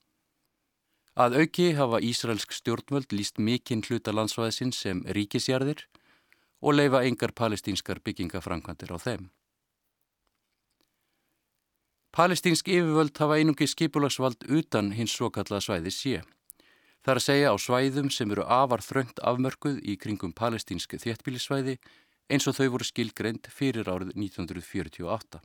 Að 1.15 1.39
auki 1.41 1.71
hafa 1.79 2.03
Ísraelsk 2.03 2.53
stjórnvöld 2.53 3.15
líst 3.17 3.39
mikinn 3.39 3.85
hluta 3.87 4.13
landsvæðsinn 4.13 4.75
sem 4.75 5.01
ríkisjarðir 5.07 5.87
og 6.61 6.77
leifa 6.77 7.05
engar 7.07 7.33
palestinskar 7.33 8.03
byggingafrankvandir 8.05 8.93
á 8.93 8.99
þeim. 8.99 9.31
Palestínsk 12.15 12.69
yfirvöld 12.71 13.19
hafa 13.19 13.41
einungi 13.41 13.67
skipulagsvald 13.67 14.45
utan 14.47 14.93
hins 14.95 15.17
svo 15.17 15.33
kallaða 15.35 15.65
svæði 15.65 15.91
sé. 15.91 16.21
Það 17.03 17.11
er 17.11 17.19
að 17.19 17.25
segja 17.25 17.49
á 17.51 17.57
svæðum 17.59 18.11
sem 18.15 18.31
eru 18.31 18.45
afar 18.47 18.85
þröngt 18.87 19.19
afmörkuð 19.19 19.81
í 19.83 19.97
kringum 19.99 20.31
palestínsk 20.31 20.95
þéttbílisvæði 21.03 21.75
eins 22.31 22.47
og 22.47 22.55
þau 22.55 22.69
voru 22.77 22.87
skilgreynd 22.87 23.51
fyrir 23.51 23.91
árið 23.91 24.15
1948. 24.15 25.43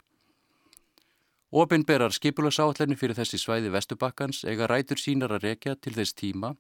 Opinberar 1.50 2.14
skipulagsáallenni 2.14 3.00
fyrir 3.02 3.18
þessi 3.18 3.42
svæði 3.42 3.74
Vestubakkans 3.74 4.44
eiga 4.46 4.70
rætur 4.70 5.02
sínar 5.02 5.34
að 5.34 5.50
rekja 5.50 5.74
til 5.74 5.98
þess 5.98 6.14
tíma 6.14 6.54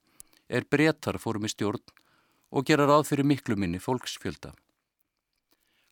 er 0.49 0.65
brettar 0.65 1.21
fórum 1.21 1.45
í 1.45 1.53
stjórn 1.53 1.85
og 2.49 2.65
gera 2.65 2.89
ráð 2.89 3.11
fyrir 3.13 3.29
miklu 3.29 3.61
minni 3.61 3.77
fólksfjölda. 3.77 4.55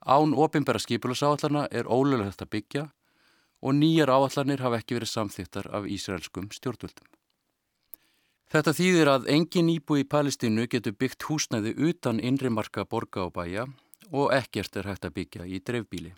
Án 0.09 0.33
opinbera 0.33 0.81
skipulagsáallana 0.81 1.67
er 1.69 1.85
ólöglegt 1.85 2.41
að 2.41 2.55
byggja 2.57 2.89
og 3.61 3.73
nýjar 3.73 4.11
áallanir 4.13 4.61
hafa 4.61 4.81
ekki 4.81 4.97
verið 4.97 5.13
samþýttar 5.13 5.69
af 5.73 5.87
Ísraelskum 5.89 6.51
stjórnvöldum. 6.53 7.07
Þetta 8.47 8.71
þýðir 8.77 9.09
að 9.11 9.27
engin 9.33 9.71
íbú 9.73 9.97
í 9.99 10.05
Palestínu 10.07 10.69
getur 10.71 10.95
byggt 10.95 11.25
húsnæði 11.27 11.73
utan 11.89 12.21
innri 12.23 12.49
marka 12.53 12.85
borga 12.85 13.25
og 13.25 13.33
bæja 13.35 13.65
og 14.11 14.31
ekkert 14.31 14.77
er 14.79 14.87
hægt 14.87 15.07
að 15.07 15.17
byggja 15.17 15.47
í 15.47 15.59
dreifbíli. 15.59 16.13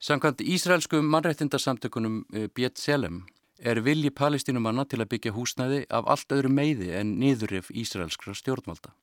Samkvæmt 0.00 0.40
Ísraelskum 0.40 1.04
mannrættindarsamtökunum 1.10 2.22
eh, 2.32 2.46
Bjett 2.54 2.78
Selem 2.78 3.26
er 3.58 3.82
vilji 3.82 4.12
palestínumanna 4.14 4.86
til 4.86 5.02
að 5.02 5.10
byggja 5.12 5.34
húsnæði 5.34 5.82
af 5.90 6.06
allt 6.06 6.32
öðru 6.32 6.52
meiði 6.54 6.92
en 6.94 7.16
niðurrif 7.18 7.72
Ísraelskra 7.74 8.36
stjórnvalda. 8.38 8.94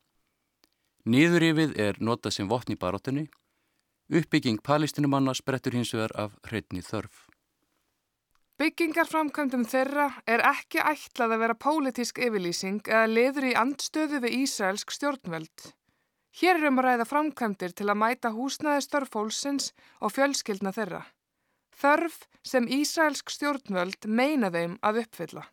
Niðurrifið 1.05 1.75
er 1.77 1.99
notað 1.99 2.39
sem 2.39 2.47
vopn 2.49 2.73
í 2.73 2.79
baróttunni 2.79 3.27
Uppbygging 4.05 4.59
palestinumanna 4.61 5.33
sprettur 5.33 5.73
hins 5.73 5.93
vegar 5.93 6.11
af 6.13 6.35
hreitni 6.45 6.83
þörf. 6.85 7.23
Byggingarframkvæmdum 8.61 9.65
þeirra 9.67 10.05
er 10.29 10.43
ekki 10.45 10.79
ætlað 10.79 11.33
að 11.35 11.41
vera 11.41 11.55
pólitísk 11.59 12.21
yfirlýsing 12.23 12.85
eða 12.85 13.09
liður 13.09 13.47
í 13.49 13.55
andstöðu 13.59 14.21
við 14.23 14.37
Ísraelsk 14.45 14.93
stjórnvöld. 14.95 15.73
Hér 16.39 16.59
er 16.59 16.69
um 16.69 16.79
að 16.79 16.87
ræða 16.87 17.07
framkvæmdir 17.09 17.73
til 17.75 17.89
að 17.89 17.99
mæta 17.99 18.31
húsnæðistörf 18.35 19.11
fólksins 19.11 19.73
og 19.99 20.13
fjölskyldna 20.15 20.71
þeirra. 20.75 21.01
Þörf 21.75 22.21
sem 22.45 22.69
Ísraelsk 22.71 23.33
stjórnvöld 23.33 24.07
meina 24.07 24.53
þeim 24.53 24.77
að 24.85 25.01
uppfylla. 25.03 25.47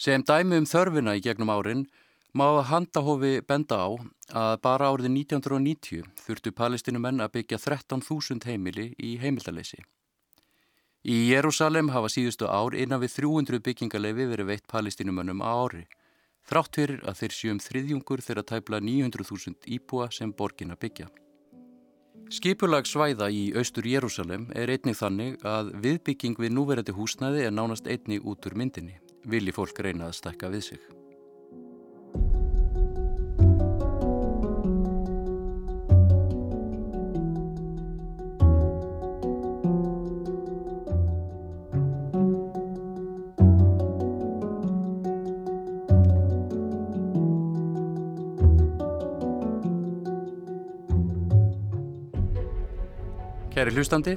Sem 0.00 0.22
dæmi 0.24 0.62
um 0.62 0.68
þörfina 0.68 1.18
í 1.18 1.24
gegnum 1.26 1.52
árin 1.52 1.84
Má 2.32 2.62
handahófi 2.62 3.40
benda 3.42 3.76
á 3.82 3.90
að 4.30 4.60
bara 4.62 4.90
árið 4.92 5.08
1990 5.10 6.04
þurftu 6.22 6.52
palestinumenn 6.54 7.24
að 7.24 7.32
byggja 7.40 7.58
13.000 7.58 8.46
heimili 8.46 8.92
í 9.02 9.16
heimildaleysi. 9.18 9.82
Í 11.02 11.16
Jérúsalem 11.32 11.90
hafa 11.90 12.10
síðustu 12.12 12.46
ár 12.46 12.76
innan 12.78 13.02
við 13.02 13.16
300 13.24 13.58
byggingarleifi 13.66 14.28
verið 14.30 14.46
veitt 14.52 14.66
palestinumönnum 14.70 15.42
á 15.42 15.50
ári, 15.50 15.82
þrátt 16.46 16.78
fyrir 16.78 17.02
að 17.02 17.18
þeir 17.22 17.34
sjöum 17.34 17.60
þriðjungur 17.64 18.22
þeirra 18.22 18.46
tæpla 18.46 18.78
900.000 18.78 19.66
íbúa 19.66 20.06
sem 20.14 20.30
borgin 20.30 20.70
að 20.70 20.82
byggja. 20.86 21.08
Skipulagsvæða 22.30 23.26
í 23.34 23.42
austur 23.58 23.90
Jérúsalem 23.90 24.46
er 24.54 24.70
einnig 24.70 25.00
þannig 25.00 25.42
að 25.42 25.74
viðbygging 25.82 26.38
við 26.38 26.54
núverandi 26.54 26.94
húsnæði 26.94 27.48
er 27.48 27.58
nánast 27.58 27.90
einnig 27.90 28.22
út 28.22 28.46
úr 28.46 28.54
myndinni, 28.54 29.00
vilji 29.26 29.56
fólk 29.56 29.82
reyna 29.82 30.12
að 30.12 30.18
stakka 30.20 30.52
við 30.54 30.68
sig. 30.70 30.99
Kæri 53.50 53.70
hlustandi, 53.74 54.12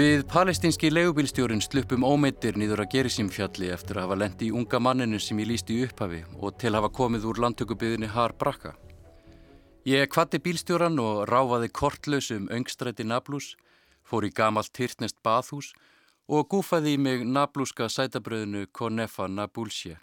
við 0.00 0.22
palestinski 0.30 0.88
legubílstjórin 0.88 1.60
sluppum 1.60 2.04
ómeittir 2.06 2.56
nýður 2.56 2.84
að 2.84 2.92
Gerisímfjalli 2.94 3.68
eftir 3.74 3.98
að 3.98 4.06
hafa 4.06 4.16
lendi 4.22 4.46
í 4.48 4.54
unga 4.56 4.78
manninu 4.80 5.18
sem 5.20 5.38
ég 5.42 5.48
lísti 5.50 5.76
í 5.76 5.82
upphafi 5.84 6.20
og 6.38 6.56
til 6.62 6.72
hafa 6.76 6.88
komið 6.96 7.26
úr 7.28 7.40
landtökubiðinni 7.44 8.08
Har 8.14 8.32
Brakka. 8.40 8.72
Ég 9.84 10.08
kvatti 10.08 10.40
bílstjóran 10.40 10.96
og 11.02 11.26
ráfaði 11.28 11.68
kortlausum 11.80 12.48
öngstræti 12.48 13.04
Nablus, 13.04 13.56
fór 14.06 14.24
í 14.24 14.32
gamalt 14.32 14.72
tyrtnest 14.72 15.18
bathús 15.26 15.74
og 16.28 16.48
gúfaði 16.48 16.94
í 16.96 17.00
mig 17.00 17.26
nablúska 17.26 17.90
sætabröðinu 17.92 18.70
Konefa 18.72 19.28
Nabulsje. 19.28 19.98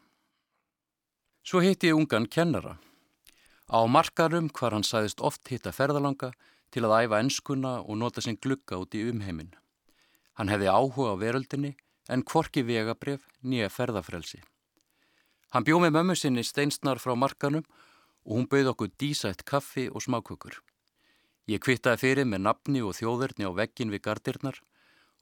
Svo 1.41 1.63
hitti 1.63 1.89
ég 1.89 1.97
ungan 1.97 2.27
kennara. 2.29 2.77
Á 3.71 3.81
markarum 3.87 4.51
hvar 4.53 4.77
hann 4.77 4.85
sæðist 4.85 5.23
oft 5.23 5.47
hitta 5.49 5.73
ferðalanga 5.73 6.35
til 6.69 6.85
að 6.85 6.99
æfa 7.07 7.23
ennskuna 7.23 7.79
og 7.81 7.97
nota 7.97 8.21
sinn 8.21 8.37
glugga 8.37 8.77
út 8.77 8.93
í 8.93 9.07
umheiminn. 9.09 9.55
Hann 10.37 10.51
hefði 10.53 10.69
áhuga 10.69 11.13
á 11.13 11.15
veröldinni 11.17 11.73
en 12.13 12.23
kvorki 12.23 12.63
vegabref 12.63 13.25
nýja 13.41 13.69
ferðafrelsi. 13.73 14.39
Hann 15.51 15.65
bjóð 15.65 15.87
með 15.87 15.95
mömmu 15.97 16.15
sinni 16.15 16.43
steinsnar 16.45 17.01
frá 17.01 17.15
markanum 17.15 17.65
og 18.27 18.33
hún 18.35 18.49
bauð 18.51 18.73
okkur 18.73 18.91
dísætt 18.99 19.45
kaffi 19.47 19.87
og 19.89 20.03
smákökur. 20.03 20.59
Ég 21.47 21.63
kvittaði 21.63 22.01
fyrir 22.03 22.27
með 22.27 22.43
nafni 22.43 22.81
og 22.83 22.97
þjóðurni 22.97 23.47
á 23.47 23.51
veggin 23.55 23.93
við 23.93 24.03
gardirnar 24.09 24.59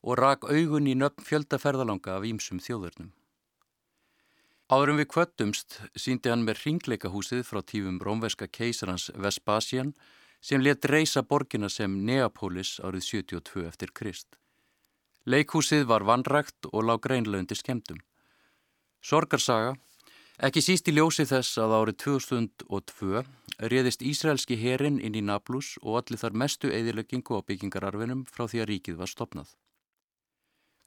og 0.02 0.18
rak 0.18 0.48
augun 0.50 0.90
í 0.90 0.96
nöfn 0.98 1.26
fjöldaferðalanga 1.26 2.18
af 2.18 2.26
ímsum 2.26 2.60
þjóðurnum. 2.62 3.14
Áðurum 4.66 4.98
við 4.98 5.12
kvöttumst 5.14 5.78
síndi 5.94 6.32
hann 6.34 6.46
með 6.46 6.64
ringleikahúsið 6.64 7.44
frá 7.46 7.62
tífum 7.62 8.00
rómverska 8.02 8.48
keisarans 8.50 9.12
Vespasian 9.14 9.94
sem 10.42 10.62
let 10.66 10.86
reysa 10.90 11.22
borgina 11.22 11.70
sem 11.70 12.00
Neapolis 12.06 12.80
árið 12.82 13.06
72 13.06 13.68
eftir 13.70 13.94
Krist. 13.94 14.40
Leikhúsið 15.26 15.88
var 15.90 16.06
vanrægt 16.06 16.68
og 16.72 16.86
lág 16.86 17.02
greinlaundi 17.02 17.56
skemmtum. 17.58 17.98
Sorgarsaga, 19.02 19.74
ekki 20.38 20.62
síst 20.62 20.90
í 20.92 20.94
ljósi 20.94 21.26
þess 21.26 21.58
að 21.62 21.74
árið 21.80 21.98
2002 22.04 23.24
réðist 23.74 24.04
Ísraelski 24.06 24.58
herin 24.60 25.00
inn 25.00 25.16
í 25.18 25.24
Nablus 25.26 25.76
og 25.82 26.02
allir 26.02 26.22
þar 26.22 26.38
mestu 26.44 26.70
eðileggingu 26.70 27.40
á 27.40 27.46
byggingararfinum 27.48 28.26
frá 28.30 28.46
því 28.46 28.62
að 28.62 28.70
ríkið 28.72 29.00
var 29.02 29.10
stopnað. 29.10 29.50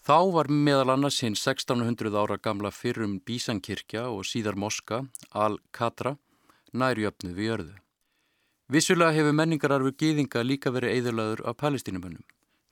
Þá 0.07 0.19
var 0.33 0.49
meðal 0.49 0.95
annars 0.95 1.19
hinn 1.25 1.35
1600 1.35 2.15
ára 2.15 2.39
gamla 2.39 2.71
fyrrum 2.71 3.19
Bísankirkja 3.27 4.07
og 4.13 4.23
síðar 4.25 4.57
moska, 4.57 5.03
Al-Katra, 5.35 6.15
nærjöfnu 6.73 7.35
við 7.35 7.51
jörðu. 7.51 7.77
Vissulega 8.69 9.17
hefur 9.17 9.35
menningararfu 9.35 9.97
gýðinga 9.99 10.45
líka 10.45 10.71
verið 10.71 11.01
eðurlaður 11.01 11.43
af 11.49 11.57
palestínumönnum, 11.59 12.25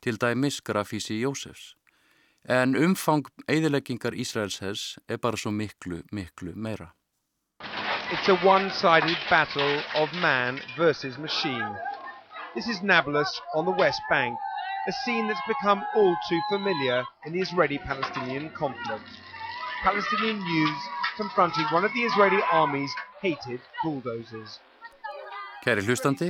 til 0.07 0.21
dæmis 0.21 0.61
grafísi 0.61 1.17
Jósefs. 1.25 1.75
En 2.49 2.77
umfang 2.77 3.27
eðileggingar 3.49 4.15
Ísraels 4.15 4.99
er 5.09 5.17
bara 5.17 5.37
svo 5.37 5.51
miklu, 5.51 6.03
miklu 6.13 6.53
meira. 6.55 6.89
It's 8.13 8.29
a 8.29 8.39
one-sided 8.55 9.19
battle 9.31 9.83
of 10.03 10.09
man 10.23 10.61
versus 10.79 11.19
machine. 11.19 11.73
This 12.55 12.67
is 12.69 12.83
Nablus 12.83 13.31
on 13.55 13.65
the 13.65 13.77
West 13.83 14.03
Bank. 14.11 14.39
a 14.89 14.93
scene 15.05 15.27
that's 15.27 15.41
become 15.49 15.85
all 15.97 16.15
too 16.29 16.41
familiar 16.49 17.05
in 17.25 17.33
the 17.33 17.41
Israeli-Palestinian 17.41 18.51
conflict. 18.51 19.03
Palestinian 19.83 20.41
youths 20.47 20.85
confronting 21.17 21.65
one 21.73 21.85
of 21.85 21.93
the 21.93 22.03
Israeli 22.03 22.41
army's 22.53 22.93
hated 23.21 23.61
bulldozers. 23.83 24.61
Kæri 25.67 25.83
hlustandi, 25.83 26.29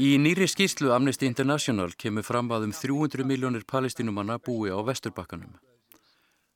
í 0.00 0.14
nýri 0.16 0.46
skýrslu 0.48 0.88
Amnesty 0.94 1.26
International 1.28 1.90
kemur 2.00 2.24
fram 2.24 2.46
að 2.48 2.62
um 2.70 2.70
300 2.72 3.26
miljónir 3.28 3.66
palestinumanna 3.68 4.38
búi 4.40 4.70
á 4.72 4.80
Vesturbakkanum. 4.80 5.58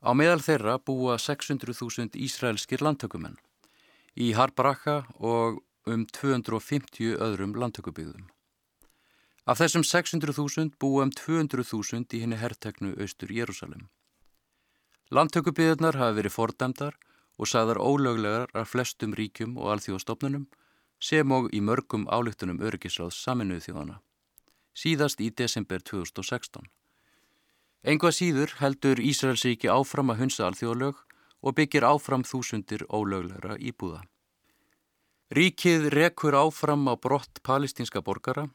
Á 0.00 0.16
meðal 0.16 0.40
þeirra 0.40 0.78
búa 0.80 1.18
600.000 1.20 2.16
ísraelskir 2.16 2.80
landtökumenn, 2.80 3.36
í 4.16 4.32
Harbaraka 4.32 5.02
og 5.20 5.58
um 5.84 6.06
250 6.08 7.18
öðrum 7.20 7.52
landtökubyggðum. 7.60 8.24
Af 9.44 9.60
þessum 9.60 9.84
600.000 9.84 10.78
búa 10.80 11.04
um 11.04 11.12
200.000 11.12 12.16
í 12.16 12.22
henni 12.22 12.38
herrtegnu 12.40 12.94
austur 12.96 13.34
Jérúsalem. 13.36 13.90
Landtökubiðurnar 15.12 16.00
hafa 16.00 16.16
verið 16.22 16.36
fordæmdar 16.38 16.96
og 17.36 17.52
sagðar 17.52 17.82
ólöglegar 17.84 18.48
af 18.56 18.72
flestum 18.72 19.12
ríkjum 19.12 19.60
og 19.60 19.74
alþjóðastofnunum 19.74 20.48
sem 21.00 21.32
og 21.32 21.48
í 21.54 21.60
mörgum 21.62 22.06
álíktunum 22.10 22.60
örgisráðs 22.64 23.18
saminuð 23.22 23.64
þjóðana. 23.68 24.00
Síðast 24.74 25.20
í 25.20 25.30
desember 25.30 25.82
2016. 25.82 26.66
Engvað 27.82 28.16
síður 28.18 28.54
heldur 28.58 29.00
Ísraelsíki 29.00 29.70
áfram 29.70 30.12
að 30.12 30.24
hunsa 30.24 30.46
alþjóðlög 30.48 31.02
og 31.40 31.54
byggir 31.54 31.86
áfram 31.86 32.24
þúsundir 32.26 32.84
ólöglegra 32.90 33.56
íbúða. 33.58 34.02
Ríkið 35.34 35.90
rekur 35.94 36.34
áfram 36.34 36.88
á 36.90 36.94
brott 36.98 37.42
palestinska 37.44 38.02
borgara 38.02 38.48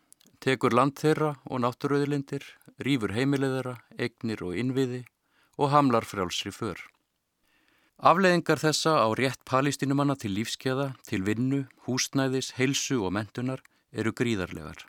tekur 0.43 0.75
land 0.75 0.97
þeirra 0.99 1.36
og 1.47 1.62
náttúröðlindir, 1.63 2.43
rýfur 2.84 3.13
heimilegðara, 3.15 3.77
egnir 3.95 4.43
og 4.43 4.58
innviði 4.60 5.03
og 5.56 5.71
hamlar 5.71 6.03
frjálsri 6.03 6.51
för. 6.51 6.79
Afleðingar 8.01 8.60
þessa 8.60 8.97
á 9.06 9.08
rétt 9.13 9.43
palístinumanna 9.45 10.15
til 10.17 10.34
lífskeiða, 10.34 10.93
til 11.06 11.21
vinnu, 11.23 11.65
húsnæðis, 11.86 12.53
heilsu 12.58 13.03
og 13.06 13.13
mentunar 13.13 13.62
eru 13.93 14.12
gríðarlegar 14.12 14.88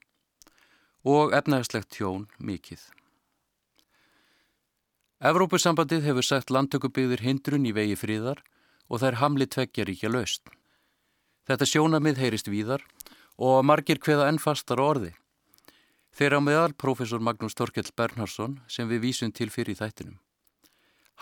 og 1.04 1.34
efnægslegt 1.36 1.92
tjón 1.92 2.24
mikið. 2.40 2.80
Evrópusambandið 5.20 6.06
hefur 6.08 6.24
sett 6.24 6.50
landtökubyggðir 6.52 7.22
hindrun 7.24 7.68
í 7.68 7.74
vegi 7.76 7.96
fríðar 8.00 8.40
og 8.88 9.02
þær 9.04 9.20
hamli 9.20 9.46
tveggjar 9.46 9.92
ekki 9.92 10.08
að 10.08 10.16
laust. 10.16 10.48
Þetta 11.44 11.68
sjónamið 11.68 12.20
heyrist 12.22 12.48
víðar 12.48 12.84
og 13.36 13.60
margir 13.68 14.00
hveða 14.00 14.30
enn 14.32 14.40
fastar 14.40 14.80
orði. 14.80 15.12
Þeir 16.16 16.38
á 16.38 16.40
meðal 16.40 16.72
profesor 16.72 17.20
Magnús 17.20 17.56
Torkell 17.58 17.90
Bernhardsson 17.96 18.60
sem 18.68 18.88
við 18.88 19.04
vísum 19.08 19.32
til 19.32 19.50
fyrir 19.52 19.76
þættinum. 19.76 20.18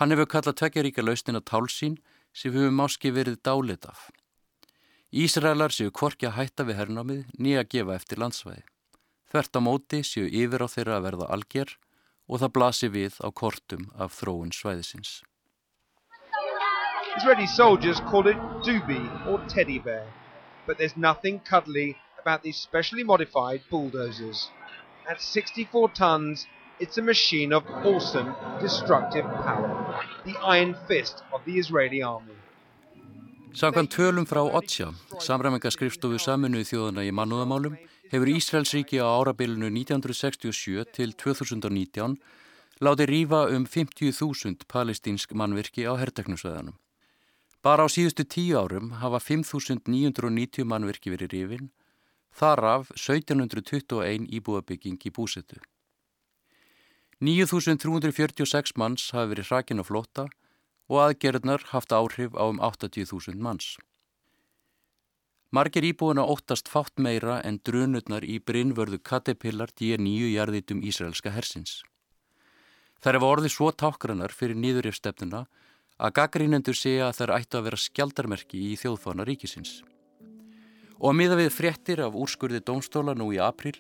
Hann 0.01 0.15
hefur 0.15 0.29
kallað 0.35 0.59
tveggjaríka 0.61 1.05
lausnin 1.05 1.39
að 1.39 1.49
tálsín 1.53 1.97
sem 2.33 2.55
höfum 2.55 2.79
máski 2.81 3.13
verið 3.13 3.41
dálit 3.45 3.85
af. 3.89 4.09
Ísraelar 5.13 5.75
séu 5.77 5.93
kvorki 5.93 6.29
að 6.29 6.39
hætta 6.39 6.65
við 6.65 6.79
hernámið 6.81 7.25
nýja 7.37 7.65
að 7.65 7.73
gefa 7.75 7.97
eftir 7.99 8.23
landsvæði. 8.23 8.63
Þvert 9.29 9.59
á 9.59 9.61
móti 9.61 10.01
séu 10.05 10.25
yfir 10.29 10.65
á 10.65 10.69
þeirra 10.73 10.97
að 10.97 11.05
verða 11.09 11.29
alger 11.37 11.75
og 12.29 12.41
það 12.41 12.55
blasi 12.57 12.89
við 12.89 13.19
á 13.21 13.29
kortum 13.29 13.91
af 14.01 14.17
þróun 14.17 14.55
svæðisins. 14.57 15.21
Israeli 17.19 17.47
soldiers 17.47 18.01
call 18.09 18.27
it 18.33 18.41
Dubi 18.65 19.03
or 19.29 19.39
teddy 19.53 19.79
bear, 19.79 20.09
but 20.67 20.79
there's 20.79 20.97
nothing 20.97 21.41
cuddly 21.41 21.97
about 22.19 22.43
these 22.43 22.57
specially 22.57 23.05
modified 23.05 23.61
bulldozers. 23.69 24.49
At 25.07 25.21
64 25.21 25.89
tons, 25.93 26.47
it's 26.83 26.99
a 26.99 27.03
machine 27.03 27.53
of 27.53 27.63
awesome, 27.85 28.35
destructive 28.61 29.27
power. 29.47 29.71
The 30.25 30.37
iron 30.43 30.75
fist 30.89 31.23
of 31.33 31.41
the 31.47 31.55
Israeli 31.63 32.03
army. 32.03 32.35
Samkvæmt 33.55 33.91
tölum 33.95 34.27
frá 34.27 34.43
Otsja, 34.59 34.89
samræmingaskrifstofu 35.21 36.19
saminuði 36.19 36.67
þjóðana 36.71 37.03
í 37.05 37.13
mannúðamálum, 37.13 37.75
hefur 38.13 38.31
Ísraelsríki 38.33 38.99
á 38.99 39.07
árabilinu 39.07 39.69
1967 39.69 40.87
til 40.97 41.13
2019 41.23 42.17
láti 42.83 43.07
rýfa 43.07 43.45
um 43.55 43.67
50.000 43.67 44.67
palestínsk 44.75 45.37
mannvirki 45.39 45.85
á 45.87 45.93
herrteknusveðanum. 46.01 46.75
Bara 47.63 47.87
á 47.87 47.89
síðustu 47.93 48.25
tíu 48.27 48.57
árum 48.59 48.97
hafa 49.05 49.21
5.990 49.21 50.67
mannvirki 50.67 51.15
verið 51.15 51.37
rýfin 51.37 51.69
þaraf 52.35 52.91
1721 52.97 54.27
íbúðabygging 54.33 54.99
í 54.99 55.13
búsetu. 55.13 55.61
9.346 57.23 58.73
manns 58.75 59.05
hafi 59.15 59.31
verið 59.31 59.47
hrakin 59.53 59.79
á 59.79 59.87
flotta 59.87 60.25
og 60.91 60.97
aðgerðnar 61.05 61.69
haft 61.71 61.95
áhrif 61.95 62.35
á 62.35 62.51
um 62.51 62.59
80.000 62.59 63.39
manns. 63.39 63.77
Margir 65.55 65.87
íbúina 65.87 66.25
óttast 66.27 66.67
fátt 66.67 66.99
meira 66.99 67.37
en 67.47 67.61
drunurnar 67.63 68.27
í 68.27 68.41
brinnvörðu 68.43 68.99
Caterpillar 69.07 69.71
D9 69.71 70.33
jarðitum 70.33 70.83
Ísraelska 70.83 71.31
hersins. 71.31 71.85
Þær 72.99 73.21
hefa 73.21 73.31
orðið 73.37 73.55
svo 73.55 73.71
tákranar 73.71 74.35
fyrir 74.35 74.59
nýðurifstefnuna 74.59 75.45
að 76.03 76.15
gaggrínendur 76.19 76.75
segja 76.75 77.13
að 77.13 77.21
þær 77.21 77.35
ættu 77.39 77.61
að 77.61 77.67
vera 77.69 77.83
skjaldarmerki 77.85 78.67
í 78.73 78.75
þjóðfána 78.83 79.29
ríkisins 79.31 79.79
og 81.03 81.15
miða 81.19 81.39
við 81.39 81.55
fréttir 81.55 82.03
af 82.03 82.15
úrskurði 82.19 82.61
dómstóla 82.63 83.15
nú 83.19 83.31
í 83.35 83.39
april 83.43 83.75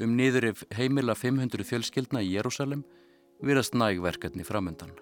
um 0.00 0.16
niður 0.16 0.48
ef 0.52 0.64
heimila 0.76 1.14
500 1.18 1.66
fjölskyldna 1.68 2.22
í 2.24 2.32
Jérúsalem 2.36 2.84
virast 3.42 3.74
nægverkefni 3.74 4.46
framöndan. 4.46 4.94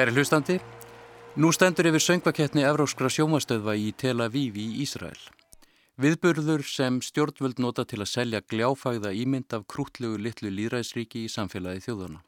Kæri 0.00 0.14
hlustandi, 0.16 0.54
nú 1.36 1.50
stendur 1.52 1.84
yfir 1.90 2.00
söngvakettni 2.00 2.62
Evróskra 2.64 3.10
sjómastöðva 3.12 3.74
í 3.76 3.90
Tel 3.92 4.22
Aviv 4.24 4.54
í 4.56 4.62
Ísrael. 4.80 5.18
Viðburður 6.00 6.62
sem 6.64 7.02
stjórnvöld 7.04 7.58
nota 7.60 7.84
til 7.84 7.98
að 8.00 8.08
selja 8.08 8.38
gljáfægða 8.40 9.10
ímynd 9.12 9.52
af 9.52 9.66
krútlegu 9.68 10.16
litlu 10.16 10.48
líðræðsríki 10.56 11.26
í 11.26 11.28
samfélagi 11.28 11.82
þjóðana. 11.84 12.22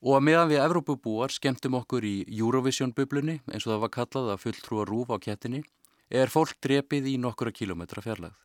Og 0.00 0.16
að 0.16 0.24
meðan 0.30 0.48
við 0.48 0.62
Evrópubúar 0.62 1.34
skemmtum 1.34 1.76
okkur 1.82 2.06
í 2.08 2.14
Eurovision-bublunni, 2.38 3.34
eins 3.52 3.66
og 3.66 3.74
það 3.74 3.82
var 3.82 3.92
kallað 3.98 4.30
að 4.32 4.40
fulltrúa 4.46 4.86
rúf 4.88 5.12
á 5.12 5.20
kettinni, 5.26 5.60
er 6.08 6.32
fólk 6.32 6.56
drepið 6.64 7.10
í 7.10 7.18
nokkura 7.20 7.52
kilometra 7.52 8.00
fjarlagð. 8.00 8.38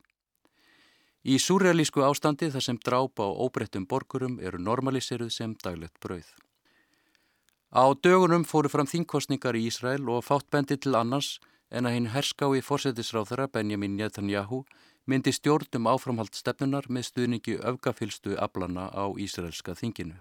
Í 1.23 1.39
súrealísku 1.39 2.03
ástandi 2.03 2.51
þar 2.51 2.67
sem 2.67 2.81
drápa 2.83 3.23
á 3.23 3.31
óbreyttum 3.31 3.87
borgurum 3.87 4.35
eru 4.43 4.59
normaliseruð 4.59 5.31
sem 5.31 5.55
daglegt 5.63 5.95
brauð. 6.03 6.27
Á 7.77 7.93
dögunum 7.93 8.41
fóru 8.41 8.71
fram 8.73 8.87
þingkostningar 8.89 9.53
í 9.53 9.67
Ísrael 9.69 10.07
og 10.09 10.23
fátt 10.25 10.47
bendi 10.49 10.79
til 10.81 10.95
annars 10.97 11.35
en 11.69 11.85
að 11.85 11.93
hinn 11.93 12.07
herskái 12.09 12.63
fórsetisráþara 12.65 13.45
Benjamin 13.53 13.93
Netanyahu 13.99 14.63
myndi 15.05 15.29
stjórnum 15.29 15.85
áframhald 15.91 16.33
stefnunar 16.33 16.89
með 16.89 17.05
stuðningi 17.11 17.59
öfgafylstu 17.61 18.33
ablana 18.41 18.87
á 18.89 19.05
Ísraelska 19.21 19.77
þinginu. 19.77 20.17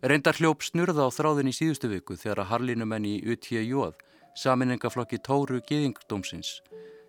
Reyndar 0.00 0.40
hljóp 0.40 0.64
snurða 0.64 1.04
á 1.04 1.10
þráðin 1.12 1.52
í 1.52 1.56
síðustu 1.60 1.92
viku 1.92 2.16
þegar 2.16 2.46
að 2.46 2.52
harlinumenn 2.54 3.04
í 3.04 3.14
UTJ, 3.20 3.92
saminengaflokki 4.32 5.20
Tóru 5.20 5.60
Gýðingdómsins, 5.60 6.62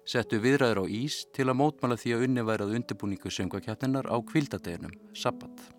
settu 0.03 0.43
viðræður 0.43 0.83
á 0.83 0.85
Ís 0.91 1.23
til 1.31 1.47
að 1.47 1.61
mótmala 1.63 1.95
því 1.95 2.17
að 2.17 2.27
unni 2.27 2.49
værað 2.51 2.75
undirbúningu 2.81 3.31
söngvakjarninnar 3.31 4.11
á 4.11 4.17
kvildadeginum, 4.19 4.99
Sabbat. 5.15 5.71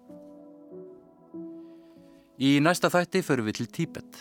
Í 2.43 2.57
næsta 2.59 2.89
þætti 2.91 3.21
förum 3.23 3.47
við 3.47 3.55
til 3.61 3.69
Tíbet. 3.71 4.17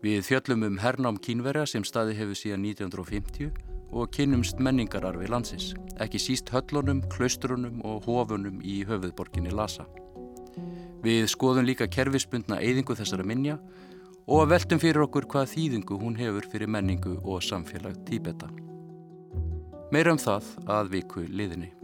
Við 0.00 0.22
fjöllum 0.24 0.62
um 0.64 0.78
hernám 0.80 1.18
kínverja 1.20 1.66
sem 1.68 1.84
staði 1.84 2.14
hefur 2.16 2.38
síðan 2.40 2.64
1950 2.64 3.50
og 3.92 4.08
kynnumst 4.16 4.62
menningararfi 4.64 5.28
landsins, 5.28 5.74
ekki 6.00 6.22
síst 6.24 6.48
höllunum, 6.54 7.02
klaustrunum 7.12 7.82
og 7.84 8.08
hofunum 8.08 8.62
í 8.64 8.78
höfuðborginni 8.88 9.52
Lhasa. 9.52 9.84
Við 11.04 11.28
skoðum 11.28 11.68
líka 11.68 11.90
kerfispundna 11.92 12.62
eyðingu 12.64 12.96
þessara 12.96 13.28
minja 13.28 13.58
og 14.24 14.48
veltum 14.48 14.80
fyrir 14.80 15.04
okkur 15.04 15.28
hvað 15.28 15.52
þýðingu 15.52 16.00
hún 16.00 16.16
hefur 16.16 16.48
fyrir 16.48 16.72
menningu 16.78 17.18
og 17.28 17.44
samfélag 17.44 18.00
Tíbeta. 18.08 18.48
Meira 19.92 20.16
um 20.16 20.24
það 20.24 20.48
að 20.64 20.94
viku 20.96 21.28
liðinni. 21.28 21.74